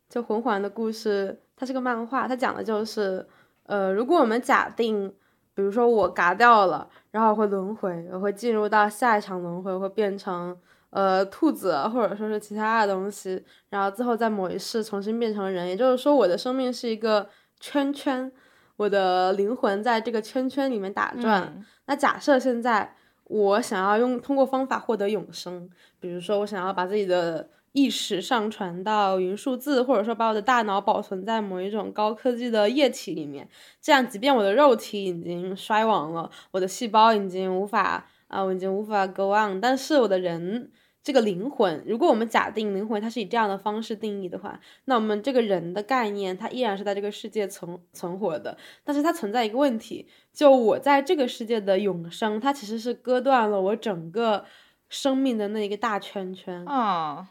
[0.08, 3.26] 就魂环的故事，它是个漫画，它讲的就是，
[3.64, 5.12] 呃，如果我们假定，
[5.52, 10.56] 比如说我嘎掉了，然后会轮回，我会进入到下一场轮回，会变成
[10.88, 17.28] 呃兔子，或者说是其他的东西，然后最后在某一世重新变成人，也就是说我的生命是一个
[17.60, 18.32] 圈圈，
[18.76, 21.64] 我的灵魂在这个圈圈里面打转。
[21.86, 22.94] 那假设现在。
[23.26, 33.48] 我想要用通过方法获得永生，比如说我想要把自己的意识上传到云数字，或者说把我的大脑保存在某一种高科技的液体里面，
[33.80, 40.70] 这样即便我的肉体已经衰亡了，我的细胞已经无法啊，我已经无法 go on，但是我的人。
[41.02, 48.56] 这个灵魂，如果我们假定灵魂它是以这样的方式定义的话，那我们这个人的概念，它依然是在这个世界存存活的。
[48.84, 54.44] 但是它存在一个问题，就我在这个世界的永生，它其实是割断了我整个
[54.88, 57.30] 生命的那一个大圈圈啊。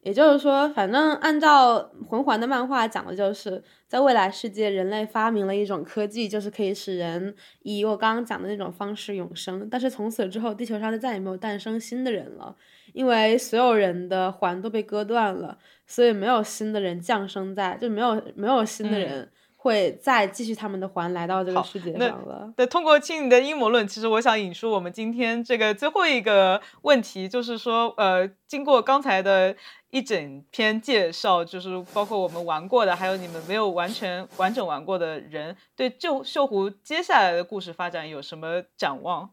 [0.00, 9.66] 也就是说，反正按照魂环的漫画讲的，就是在未来世界，人类发明了一种科技，就是可以使人以我刚刚讲的那种方式永生。
[9.70, 12.54] 但是从此之后，地球上就再也没有诞生新的人了。
[12.94, 22.52] 因为所有人的环都被割断了，所以没有新的人降生在，就没有没有新的人会再继续他们的环来到这个世界上了。
[22.56, 29.56] 对，通过听你的阴谋论，其实我想引出我们今天这个最后一个问题，就是说，呃，经过刚才的
[29.90, 39.30] 一整篇介绍，就是包括我们玩过的，还有你们没有完全完整玩过的人，对旧锈湖接下来的故事发展有什么展望？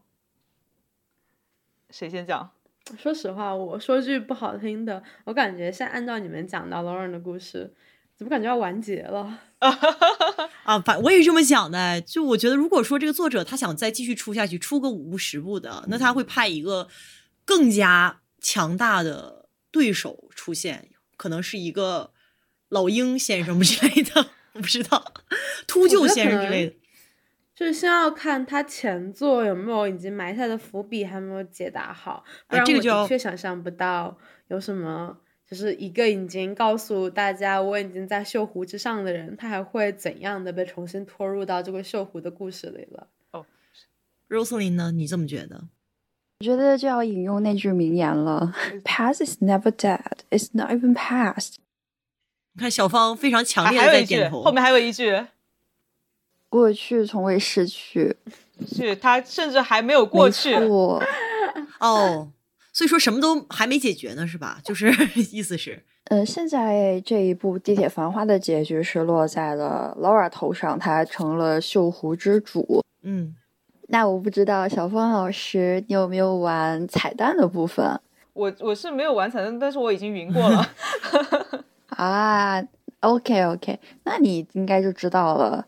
[1.90, 2.50] 谁先讲？
[2.98, 7.72] 说实话，我说句不好听的，我感觉现在按照你们讲到 Lauren 的故事，
[8.16, 9.38] 怎么感觉要完结了？
[10.64, 12.00] 啊，反我也是这么想的。
[12.00, 16.88] 就我觉得，如果说这个作者他想再继续出下去，出个五部十部的，那他会派一个
[17.44, 22.10] 更加强大的对手出现，可能是一个
[22.68, 25.12] 老鹰先生之类的， 我不知道，
[25.66, 26.74] 秃鹫先生之类的。
[27.62, 35.16] 就是先要看他前作有没有已经埋下的伏笔还没有解答好，不然我的确想象不到有什么，
[35.48, 43.06] 就是一个已经告诉大家我已经在锈湖之上的人，他还会怎样的被重新拖入到这个锈湖的故事里了。
[43.30, 43.46] 哦
[44.28, 44.90] ，Rosalie 呢？
[44.90, 45.68] 你这么觉得？
[46.40, 48.52] 我觉得就要引用那句名言了：
[48.82, 51.58] “Past is never dead, it's not even past。”
[52.54, 55.24] 你看小芳非常强烈的在点头，后面还有一句。
[56.52, 58.14] 过去从未逝去，
[58.68, 60.54] 是他甚至还没有过去。
[61.80, 62.28] 哦，
[62.74, 64.60] 所以说什么都还没解决呢，是吧？
[64.62, 64.92] 就是
[65.32, 72.84] 意思是，嗯，现在这一部《地铁繁花》的结局是落在了 Laura 头上，他成了锈湖之主。
[73.02, 73.34] 嗯，
[73.88, 77.98] 那我不知道小峰老师你有没有玩彩蛋的部分？
[78.34, 80.70] 我我是没有玩彩蛋，但是我已经云过了。
[81.96, 82.62] 啊
[83.00, 85.66] ，OK OK，那你应该就知道了。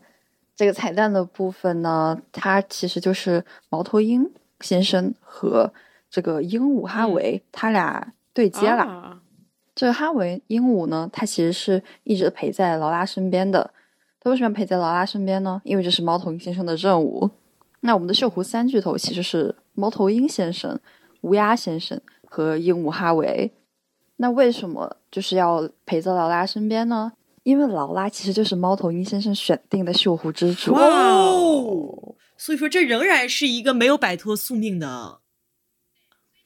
[0.55, 4.31] 这个彩蛋的部分呢，它其实就是猫头鹰
[4.61, 5.73] 先生和
[6.09, 9.19] 这个鹦鹉哈维他俩对接了。
[9.75, 13.71] 这个哈维鹦鹉呢，它其实是一直陪在劳拉身边的。
[14.21, 15.61] 它为什么陪在劳拉身边呢？
[15.65, 17.29] 因为这是猫头鹰先生的任务。
[17.81, 20.79] 那我们的锈湖三巨头其实是猫头鹰先生、
[21.21, 23.51] 乌鸦先生和鹦鹉哈维。
[24.15, 27.11] 那为什么就是要陪在劳拉身边呢？
[27.45, 35.19] 因为劳拉其实就是猫头鹰先生选定的锈湖之主哦，所以说这仍然是一个没有摆脱宿命的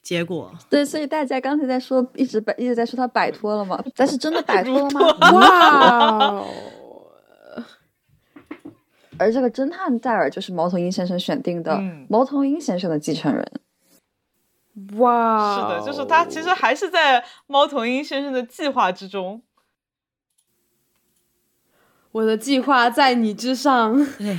[0.02, 0.52] 结果。
[0.68, 3.82] 对，所以大家刚才在说，一直摆一直在说他摆脱了吗？
[3.96, 5.00] 但是真的摆 脱了吗？
[5.32, 6.44] 哇！
[9.16, 11.80] 而这个侦探戴尔就是猫头鹰先生选定的
[12.10, 13.50] 猫头鹰先生的继承人。
[14.98, 15.56] 哇！
[15.56, 19.42] 是的，就是他其实还是在猫头鹰先生的计划之中。
[22.12, 23.96] 我的计划在你之上。
[24.18, 24.38] 对，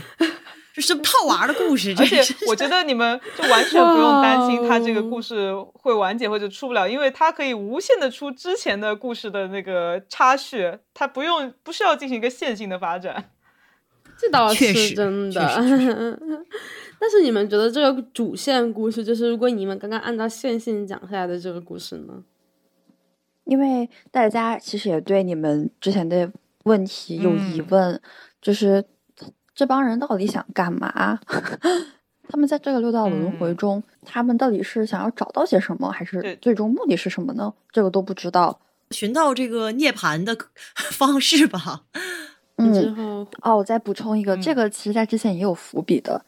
[0.73, 1.93] 这是套娃的故事？
[1.99, 13.31] 而且我觉得你们就完全不用担心他这个故事会完结或者出不了，因为他可以无限的出之前的故事的那个插叙，他不用不需要进行一个线性的发展。
[14.17, 15.41] 这倒是真的。
[16.99, 22.23] 但是你们觉得这个主线故事，就是如果你们刚刚按照线性讲下来的这个故事呢？
[23.43, 26.31] 因为大家其实也对你们之前的
[26.63, 28.01] 问题有疑嗯问，
[28.41, 28.83] 就是
[29.53, 31.19] 这帮人到底想干嘛？
[32.29, 37.53] 他们在这个六道轮回嗯中，他们到底是想要找到些什么，还是最终目的是什么呢？
[37.71, 38.59] 这个都不知道。
[38.91, 40.37] 寻到这个涅槃的
[40.91, 41.83] 方式吧。
[42.57, 46.23] 嗯，哦，我再补充一个，这嗯个其实在之前也有伏笔的，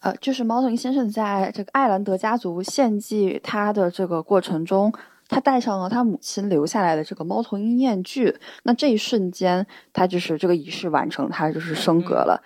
[0.00, 4.92] 呃，就是猫头鹰先生在这个艾兰德家族献祭他的这个过程中，
[5.30, 8.36] 他戴上了他母亲留下来的这个猫头鹰面具。
[8.64, 12.42] 那这一瞬间，他就是这个仪式完成，他就是升格了。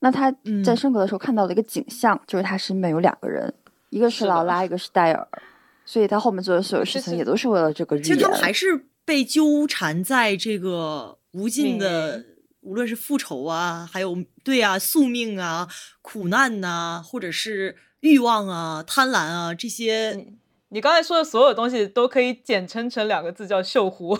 [0.00, 3.54] 那他在嗯升格的时候看到了一个景象，就是他身边有两个人，
[3.90, 5.28] 一个是劳拉，一个是戴尔。
[5.86, 7.96] 所以他后面做的所有事情也都是为了这个。
[8.00, 12.26] 其实他们还是被纠缠在这个无尽的命，
[12.62, 15.68] 无论是复仇啊，还有对啊宿命啊、
[16.02, 20.26] 苦难呐、或者是欲望啊、贪婪啊这些。
[20.74, 24.18] 你你刚才说的所有东西都可以简称成两个字，叫锈湖。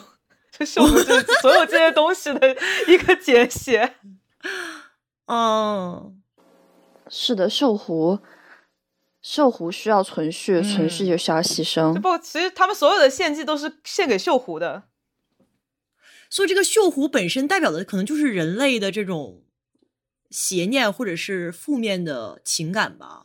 [0.56, 3.96] 就锈湖就是 所有这些东西的一个简写。
[5.26, 6.22] 嗯，
[7.10, 8.20] 是的，锈湖，
[9.20, 12.00] 锈湖需要存续，存续嗯就需要牺牲就。
[12.00, 14.84] 包括其实他们所有的献祭都是献给锈湖的。
[16.30, 19.42] 所以这个锈湖本身代表的可能就是人类的这种
[20.30, 23.24] 邪念或者是负面的情感吧。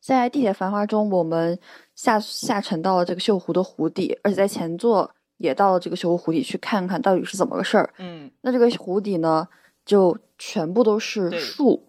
[0.00, 1.58] 在《地铁繁华》中，我们
[1.94, 7.92] 下下沉到了这个锈湖的湖底，而且在前座也到了这个锈湖湖底去看看到底是怎么个事儿。
[7.98, 9.48] 嗯，那这个湖底呢，
[9.84, 11.82] 就全部都是对树，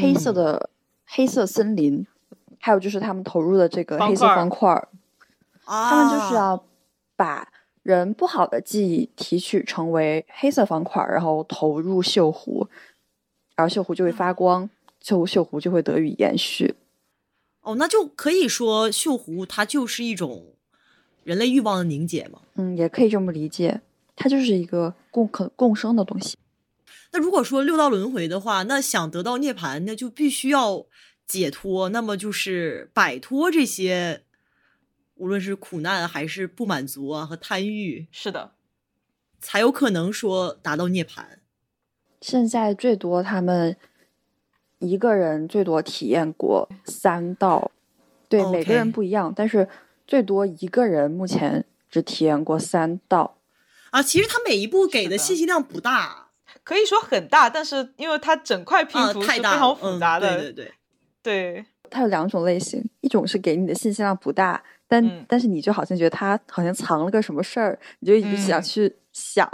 [0.00, 0.70] 黑色嗯的
[1.06, 2.06] 黑色森林，
[2.60, 4.88] 还有就是他们投入的这个黑色方块儿
[5.64, 6.64] 他们就是要
[7.16, 7.48] 把
[7.82, 12.68] 人不好的记忆提取成为黑色方块儿，然后投入锈湖，
[13.56, 14.70] 然后锈湖就会发光，
[15.02, 16.76] 锈锈湖就会得以延续。
[17.62, 20.54] 哦，那就可以说锈湖它就是一种
[21.24, 22.40] 人类欲望的凝结嘛。
[22.54, 23.80] 嗯，也可以这么理解，
[24.16, 26.36] 它就是一个共可共生的东西。
[27.12, 30.86] 那如果说六道轮回的话，那想得到涅槃，那就必须要
[31.26, 34.22] 解脱，那么就是摆脱这些，
[35.14, 38.52] 无论是苦难还是不满足啊和贪欲，是的，
[39.40, 41.24] 才有可能说达到涅槃。
[42.20, 43.76] 现在最多他们
[44.78, 47.70] 一个人最多体验过三道，
[48.28, 49.68] 对每个人不一样，但是
[50.06, 53.36] 最多一个人目前只体验过三道。
[53.90, 55.18] 啊，其实他每一步给的的。
[55.18, 56.28] 信息量不大，
[56.62, 60.38] 可以说很大，但是因为它整块拼啊，图是太大了，非常复杂的，嗯。
[60.38, 60.72] 对对对，
[61.22, 65.24] 对它有两种类型，一种是给你的信息量不大，但、嗯。
[65.26, 69.46] 但是你就好像觉得它好像藏了个什么事儿，你就一直想嗯去想；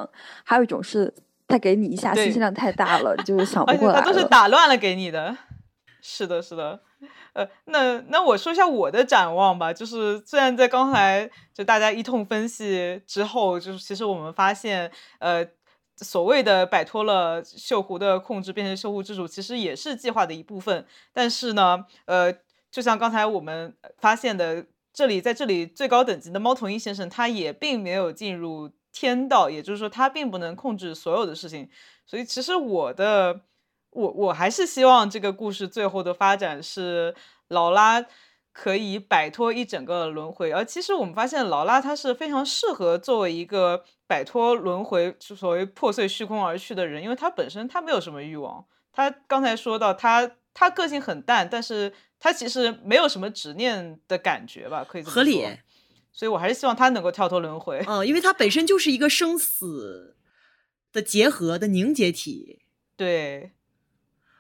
[0.43, 1.15] 还有一种是
[1.47, 4.01] 它给你一下信息量太大了，你就是想 不过来。
[4.01, 4.25] 他都是。
[4.27, 5.37] 打乱了给你的。
[6.01, 6.81] 是的，是的。
[7.35, 15.45] 呃，那那我说一下我的展望吧，就是虽然在刚才就大家一通分析之后，就是其实我们发现，呃，
[15.97, 20.87] 所谓的摆脱了锈湖的控制，变成锈湖之主，其实也是计划的一部分。
[21.13, 22.33] 但是呢，呃，
[22.71, 31.69] 就像刚才我们发现的，这里在这里最高等级的猫头鹰先生，他也并没有进入天道，也就是说，他并不能控制所有的事情。
[32.07, 33.41] 所以，其实我的
[33.91, 37.15] 我我还是希望这个故事最后的发展是
[37.49, 38.07] 劳拉
[38.53, 40.53] 可以摆脱一整个轮回。
[40.53, 48.65] 而其实我们发现劳拉她是非常适合作为一个摆脱轮回，就所谓破碎虚空而去的人，因为她本身她没有什么欲望。
[48.93, 55.59] 她刚才说到她她个性很淡，但是她其实没有什么执念的感觉吧，可以这么合理说。
[56.15, 57.85] 所以我还是希望他能够跳脱轮回。
[57.89, 60.17] 嗯，因为它本身就是一个生死
[60.93, 62.61] 的结合的凝结体，
[62.97, 63.53] 对，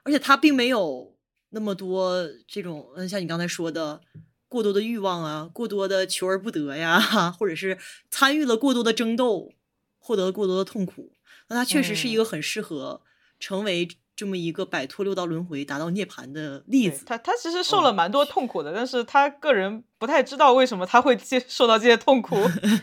[0.05, 1.16] 而且他并没有
[1.51, 4.01] 那么多这种，嗯，像你刚才说的，
[4.49, 7.01] 过多的欲望啊，过多的求而不得呀，
[7.37, 7.77] 或者是
[8.09, 9.53] 参与了过多的争斗，
[9.99, 11.12] 获得了过多的痛苦。
[11.49, 13.03] 那他确实是一嗯个很适合
[13.41, 17.05] 成为这么一个摆脱六道轮回、达到涅槃的例子。
[17.05, 22.37] 他他其实受嗯了蛮多痛苦的，但是他个人不太知道为什么他会接受到这些痛苦。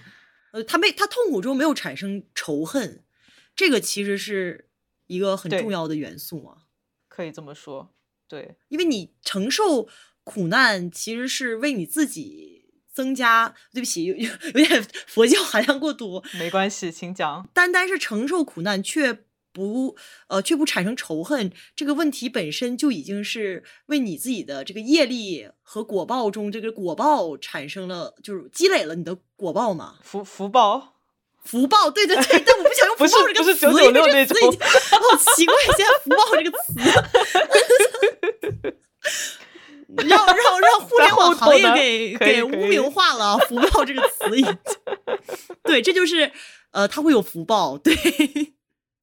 [0.52, 3.06] 呃，他没他痛苦中没有产生仇恨，
[3.56, 4.68] 这个其实是
[5.08, 6.58] 一个很重要的元素啊。
[7.08, 7.94] 可以这么说，
[8.28, 9.88] 对，因为你承受
[10.26, 13.56] 苦难，其实是为你自己增加。
[13.74, 16.22] 对不起，有有有点 佛教含量过多。
[16.38, 17.48] 没关系，请讲。
[17.54, 19.96] 单单是承受苦难，却不
[20.28, 30.96] 呃却不产生仇恨，这个问题本身就已经是为你自己的这个业力和果报中这个果报产生了，就是积累了你的果报嘛，福福报。
[31.44, 36.76] 福报，对对对，但我不想用福报这个词，因为这个词已经好奇怪，现在福报这个词，
[40.08, 44.56] 让让让互联网行业给给污名化了，福报这个词已经，
[45.66, 46.32] 对，这就是
[46.70, 47.96] 呃，他会有福报，对，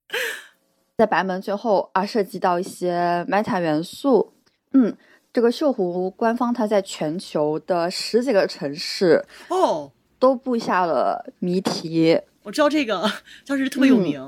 [0.96, 4.32] 在白门最后啊，涉及到一些 meta 元素，
[4.72, 4.96] 嗯，
[5.32, 9.92] 这个锈湖官方它在全球的十几个城市哦。
[10.20, 13.08] 都布下了谜题，我知道这个
[13.46, 14.20] 当时特别有名，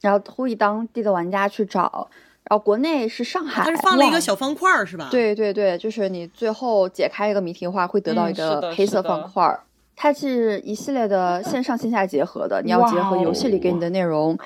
[0.00, 2.08] 然后呼吁当地的玩家去找。
[2.44, 5.08] 然后国内是上海，它是放了一个小方块是吧？
[5.10, 9.58] 对对对，就是你最后解开一个谜题的话，会得到一个黑色方块。
[9.96, 14.38] 它是一系列的线上线下结合的，你要结合游戏里给你的内容，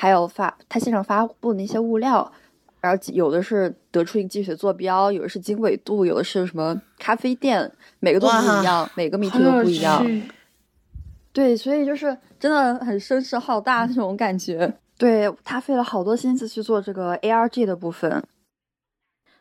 [0.00, 2.32] 还有发他现场发布的那些物料。
[2.80, 10.02] 然后有的是得出一个积水坐标，有的是经纬度，有的是什么咖啡店，每个都不一样，每个谜题都不一样。
[11.30, 14.72] 对，所以就是真的很声势浩大那种感觉。
[14.96, 18.24] 对他费了好多心思去做这个 A R G 的部分。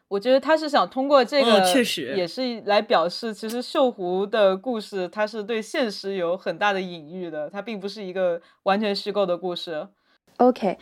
[0.10, 9.88] 我觉得他是想通过这个，确实也是来表示，其实锈湖的故事它是对现实有很大的隐喻的，它并不是一个完全虚构的故事。
[10.40, 10.78] OK。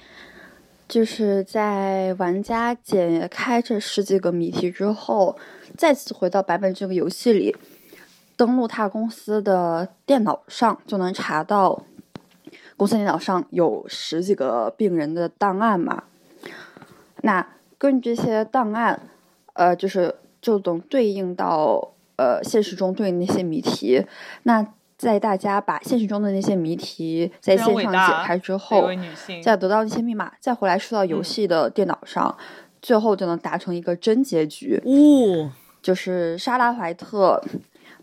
[0.88, 5.38] 就是在玩家解开这十几个谜题之后，
[5.78, 7.54] 再次回到版本这个游戏里，
[8.38, 11.84] 登录他公司的电脑上，就能查到
[12.78, 16.06] 公司电脑上有十几个病人的档案嘛。
[17.24, 17.46] 那
[17.78, 19.10] 根据这些档案，
[19.52, 24.06] 呃，就是就能对应到呃现实中对应那些谜题。
[24.44, 24.66] 那
[24.98, 28.90] 在大家把现实中的那些谜题在线上解开之后，
[29.44, 32.36] 再得到那些密码，再回来输到游戏的电脑上，
[32.82, 34.82] 最后就能达成一个真结局。
[34.84, 35.52] 哦，
[35.84, 37.40] 就是莎拉怀特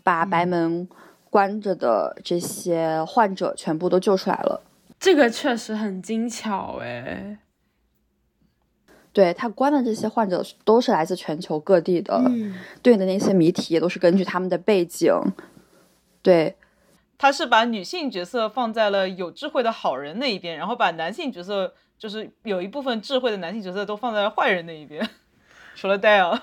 [0.03, 0.87] 把白门
[1.29, 4.61] 关着的这些患者全部都救出来了。
[4.97, 7.39] 这个确实很精巧哎。
[9.11, 12.23] 对他关的这些患者都是来自全球各地的，
[12.81, 15.13] 对应的那些谜题也都是根据他们的背景，
[16.21, 16.55] 对。
[17.17, 25.09] 他是把女性角色放在了有智慧的好人那一边，然后把男性角色，就是有一部分智慧的男性角色都放在了坏人那一边，
[25.75, 26.41] 除了戴尔。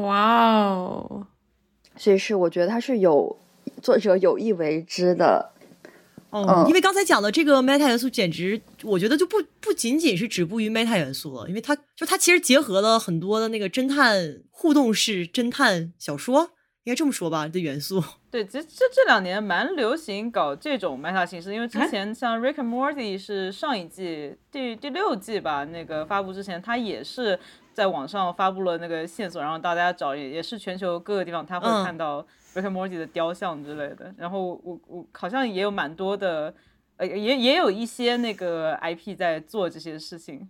[0.00, 1.26] 哇哦！
[1.96, 3.38] 所以是我觉得他是有
[3.80, 5.52] 作者有意为之的。
[6.30, 16.50] 嗯，因为刚才讲的这个 meta 元素，简直我觉得就不不仅仅是止步于 meta 元素了，因为它就它其实结合了很多的那个侦探互动式侦探小说。
[16.84, 18.02] 应该这么说吧，的元素。
[18.30, 27.38] 对，其实这这两年蛮流行搞这种 meta 形式，因为之前像 Rick and Morty 是上一季第第六季吧，那个发布之前，它也是
[27.72, 32.20] 在网上发布了那个线索，然后大家找也也是全球各个地方他会看到
[32.54, 34.14] Rick and Morty 的雕像之类的。
[34.18, 36.54] 然后我我好像也有蛮多的，
[36.98, 40.46] 呃，也也有一些那个 IP 在做这些事情。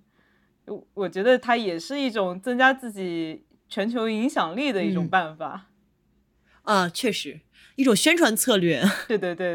[0.67, 5.67] 我我觉得它也是一种增加自己全球影响力的一种办法。
[6.65, 7.41] 啊，确实，
[7.77, 8.83] 一种宣传策略。
[9.07, 9.55] 对对对，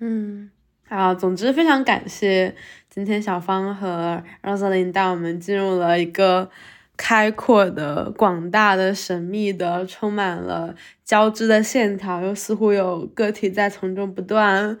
[0.00, 0.50] 嗯，
[0.88, 2.54] 好，总之非常感谢
[2.90, 6.50] 今天小芳和 Rosalind 带我们进入了一个
[6.96, 14.78] 开阔的、广大的、神秘的、充满了交织的线条，又似乎有个体在从中不断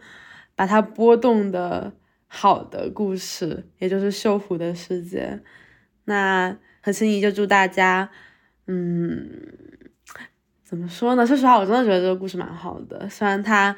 [0.56, 1.92] 把它波动的
[2.26, 5.40] 好的故事，也就是锈湖的世界。
[6.06, 8.10] 那何心怡就祝大家，
[8.66, 9.30] 嗯。
[10.68, 11.26] 怎么说呢？
[11.26, 13.08] 说实话，我真的觉得这个故事蛮好的。
[13.08, 13.74] 虽然它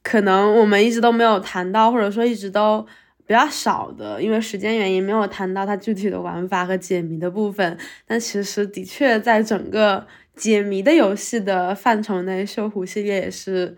[0.00, 2.86] 可能我们一直都没有谈到，或者说一直都
[3.26, 7.76] 比较少的，因为时间原因没有谈到它具体的玩法和解谜的部分。
[8.06, 10.06] 但其实的确在整个
[10.36, 13.76] 解谜的游戏的范畴内，锈湖系列也是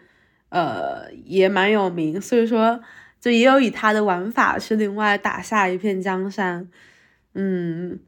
[0.50, 2.20] 呃也蛮有名。
[2.20, 2.78] 所以说，
[3.18, 6.68] 就也有以它的玩法去另外打下一片江山。
[7.32, 7.98] 嗯。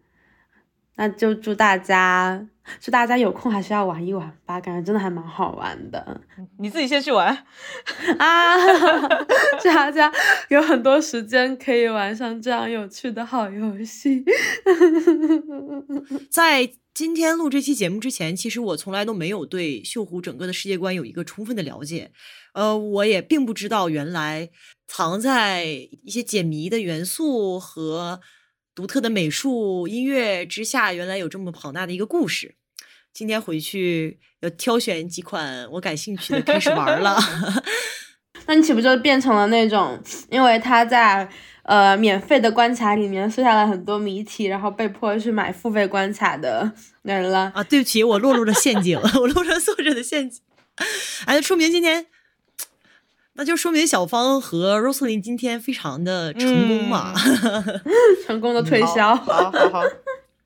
[0.97, 2.47] 那就祝大家，
[2.81, 6.21] 祝大家有空还是要玩一玩吧，感觉真的还蛮好玩的。
[6.59, 7.29] 你自己先去玩
[8.19, 8.57] 啊！
[9.61, 10.12] 祝大家
[10.49, 14.25] 有很多时间可以玩上这样有趣的好游戏。
[16.31, 22.12] 在今天录这期节目之前，其实我从来都没有对锈湖整个的世界观有一个充分的了解。
[22.55, 24.51] 呃，我也并不知道原来
[24.87, 28.21] 藏在一些解谜的元素和。
[28.75, 32.57] 独特的美术音乐之下，原来有这么庞大的一个故事。
[33.12, 37.16] 今天回去要挑选几款我感兴趣的，开始玩了。
[38.47, 39.99] 那你岂不就变成了那种，
[40.29, 41.27] 因为他在
[41.62, 46.70] 呃免费的关卡里面设下了很多谜题，然后被迫去买付费关卡的
[47.03, 47.53] 人了。
[47.55, 50.43] 啊，对不起，我落入了陷阱， 我落入了作者的陷阱。
[51.25, 52.07] 哎，说明今天，
[53.37, 57.12] 那就说明小芳和 Roslyn 今天非常的成功嘛，
[58.26, 59.14] 成功的推销。
[59.14, 59.82] 好好好，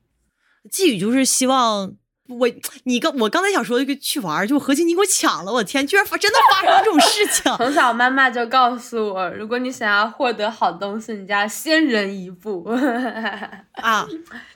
[0.71, 1.93] 寄语就是希望
[2.27, 2.47] 我，
[2.85, 7.51] 你刚我刚才想说一个去玩，就何晴你给我抢了，我天，居然发真的发生了这种事情。
[7.57, 12.63] 从小妈妈就告诉我，如果你想要获得好东西，你就要先人一步。
[13.73, 14.07] 啊，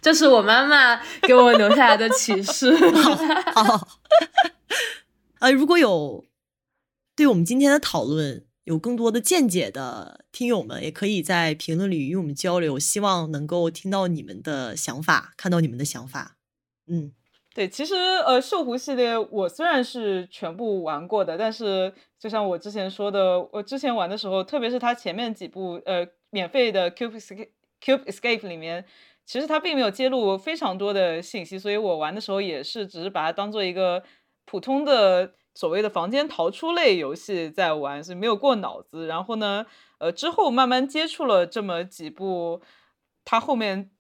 [0.01, 2.75] 这是我妈妈给我留下来的启示。
[3.53, 3.87] 好，
[5.39, 6.25] 呃，如果有
[7.15, 12.79] 对我们今天的讨论有更多的见解的听友们，也可以在评论里与我们交流。
[12.79, 16.37] 希望能够听到你们的想法，看到你们的想法。
[16.87, 17.11] 嗯，
[17.53, 17.93] 对，其实
[18.25, 27.47] 呃，锈湖系列我虽然是全部玩过的，但是就像我之前说的，我之前玩的时候，特别是它前面几部呃免费的 cubesca
[27.79, 28.85] Cube Escape 里面，
[29.23, 34.01] 其实它并没有揭露非常多的信息，所以我玩的时候也是只是把它当做一个
[34.45, 39.07] 普通的所谓的房间逃出类游戏在玩，所以没有过脑子。
[39.07, 39.65] 然后呢，
[39.99, 42.61] 呃，之后慢慢接触了这么几部，
[43.23, 43.91] 它后面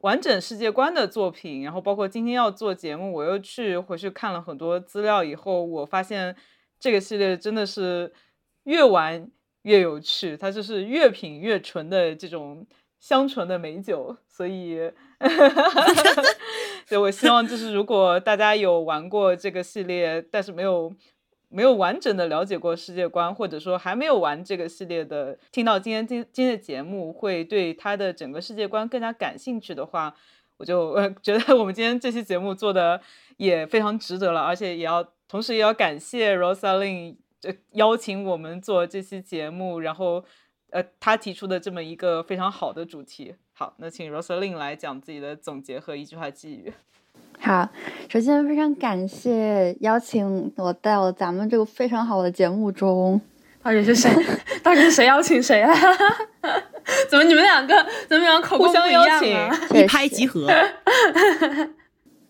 [0.00, 6.36] 完整世界观的作品，然后包括今天要做节目，我又去回去看了很多资料以后，我发现
[6.78, 8.12] 这个系列真的是
[8.64, 9.30] 越玩
[9.62, 12.64] 越有趣，它就是越品越纯的这种
[13.00, 14.92] 香醇的美酒，所以，
[16.88, 20.94] 对我希望就是如果大家有玩过这个系列，但是没有
[21.48, 30.14] 没有完整的了解过世界观，或者说还没有玩这个系列的，听到今天今今天的节目，会对它的整个世界观更加感兴趣的话，
[30.58, 33.00] 我就呃觉得我们今天这期节目做的
[33.36, 37.16] 也非常值得了，而且也要同时也要感谢 Rosalind
[37.72, 40.24] 邀请我们做这期节目，然后
[40.70, 43.34] 呃他提出的这么一个非常好的主题。
[43.58, 46.70] 好，那请 Rosalind 来讲自己的总结和一句话寄语。
[47.40, 47.66] 好，
[48.06, 53.18] 首先非常感谢邀请我到咱们这个非常好的节目中。
[53.62, 54.10] 到底是谁？
[54.62, 55.72] 到底是谁邀请谁啊？
[57.08, 57.74] 怎么你们两个
[58.06, 59.58] 怎么两个口供互相不一样邀请啊？
[59.74, 60.46] 一拍即合。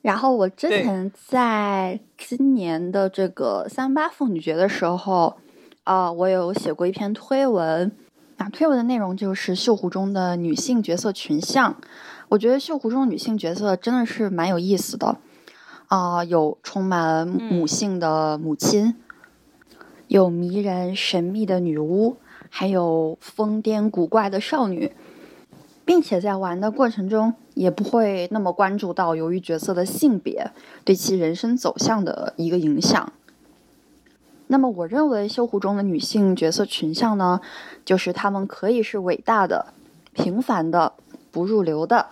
[0.02, 5.36] 然后我之前在今年的这个三八妇女节的时候，
[5.82, 7.90] 啊、我有写过一篇推文，
[8.36, 11.76] 啊，推文的内容就是绣湖中的女性角色群像。
[12.28, 15.16] 我觉得绣湖中的女性角色真的是蛮有意思的，
[15.86, 18.96] 啊、有充满母性的母亲，
[20.08, 22.16] 有迷人神秘的女巫，
[22.50, 24.92] 还有疯癫古怪的少女。
[25.86, 30.50] 并且在玩的过程中，也不会那么关注到由于角色的性别
[30.84, 33.12] 对其人生走向的一个影响。
[34.48, 37.40] 那么，我认为修湖中的女性角色群像呢，
[37.84, 39.66] 就是她们可以是伟大的、
[40.12, 40.92] 平凡的、
[41.30, 42.06] 不入流的，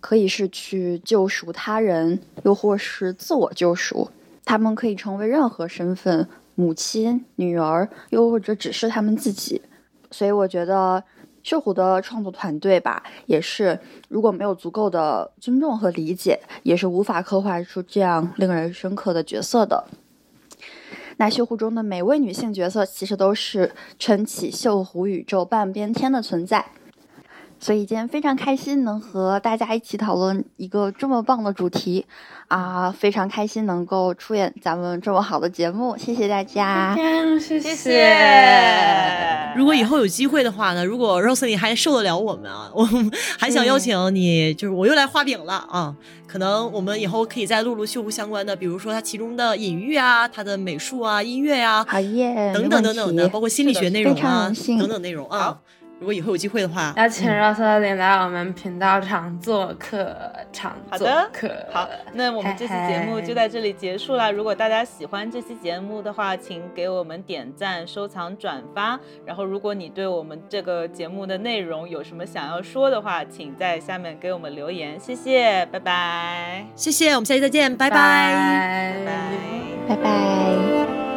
[0.00, 4.10] 可以是去救赎他人，又或是自我救赎。
[4.44, 9.62] 她们可以成为任何身份，母亲、女儿，又或者只是她们自己。
[10.10, 11.02] 所以，我觉得。
[11.42, 13.78] 秀虎的创作团队吧，也是
[14.08, 19.84] 如果没有足够的尊重和理解，也是无法刻画出这样令人深刻的角色的。
[21.18, 26.66] 那秀湖中的每位女性角色，其实都是撑起秀湖宇宙半边天的存在。
[27.58, 32.04] 所以今天非常开心能和大家一起讨论一个这么棒的主题
[32.48, 36.94] 啊，非常开心能够出演咱们这么好的节目，谢谢大家。
[37.40, 39.52] 谢谢谢谢。
[39.56, 45.96] 如果以后有机会的话呢，如果 Rosalie 还受得了我们啊， 我们还想邀请你，就是我又来画饼了啊。
[46.26, 55.62] 可能我们以后可以再录录秀湖相关的，比如说它其中的隐喻啊，它的美术啊、音乐啊、好耶，等等等等的，包括心理学内容啊等等内容啊好。
[55.98, 60.14] 如果以后有机会的话，邀请 Rosalind 来我们频道常做客，
[60.52, 61.48] 常做好的客。
[61.72, 64.30] 好，那我们这期节目就在这里结束了。
[64.30, 69.00] 如果大家喜欢这期节目的话，请给我们点赞、收藏、转发。
[69.24, 75.00] 然后，如果你对我们这个节目的内容有什么想要说的话，请在下面给我们留言。
[75.00, 79.04] 谢谢，拜拜，谢谢，我们下期再见，拜拜拜
[79.88, 79.96] 拜拜。
[79.96, 81.15] 拜拜。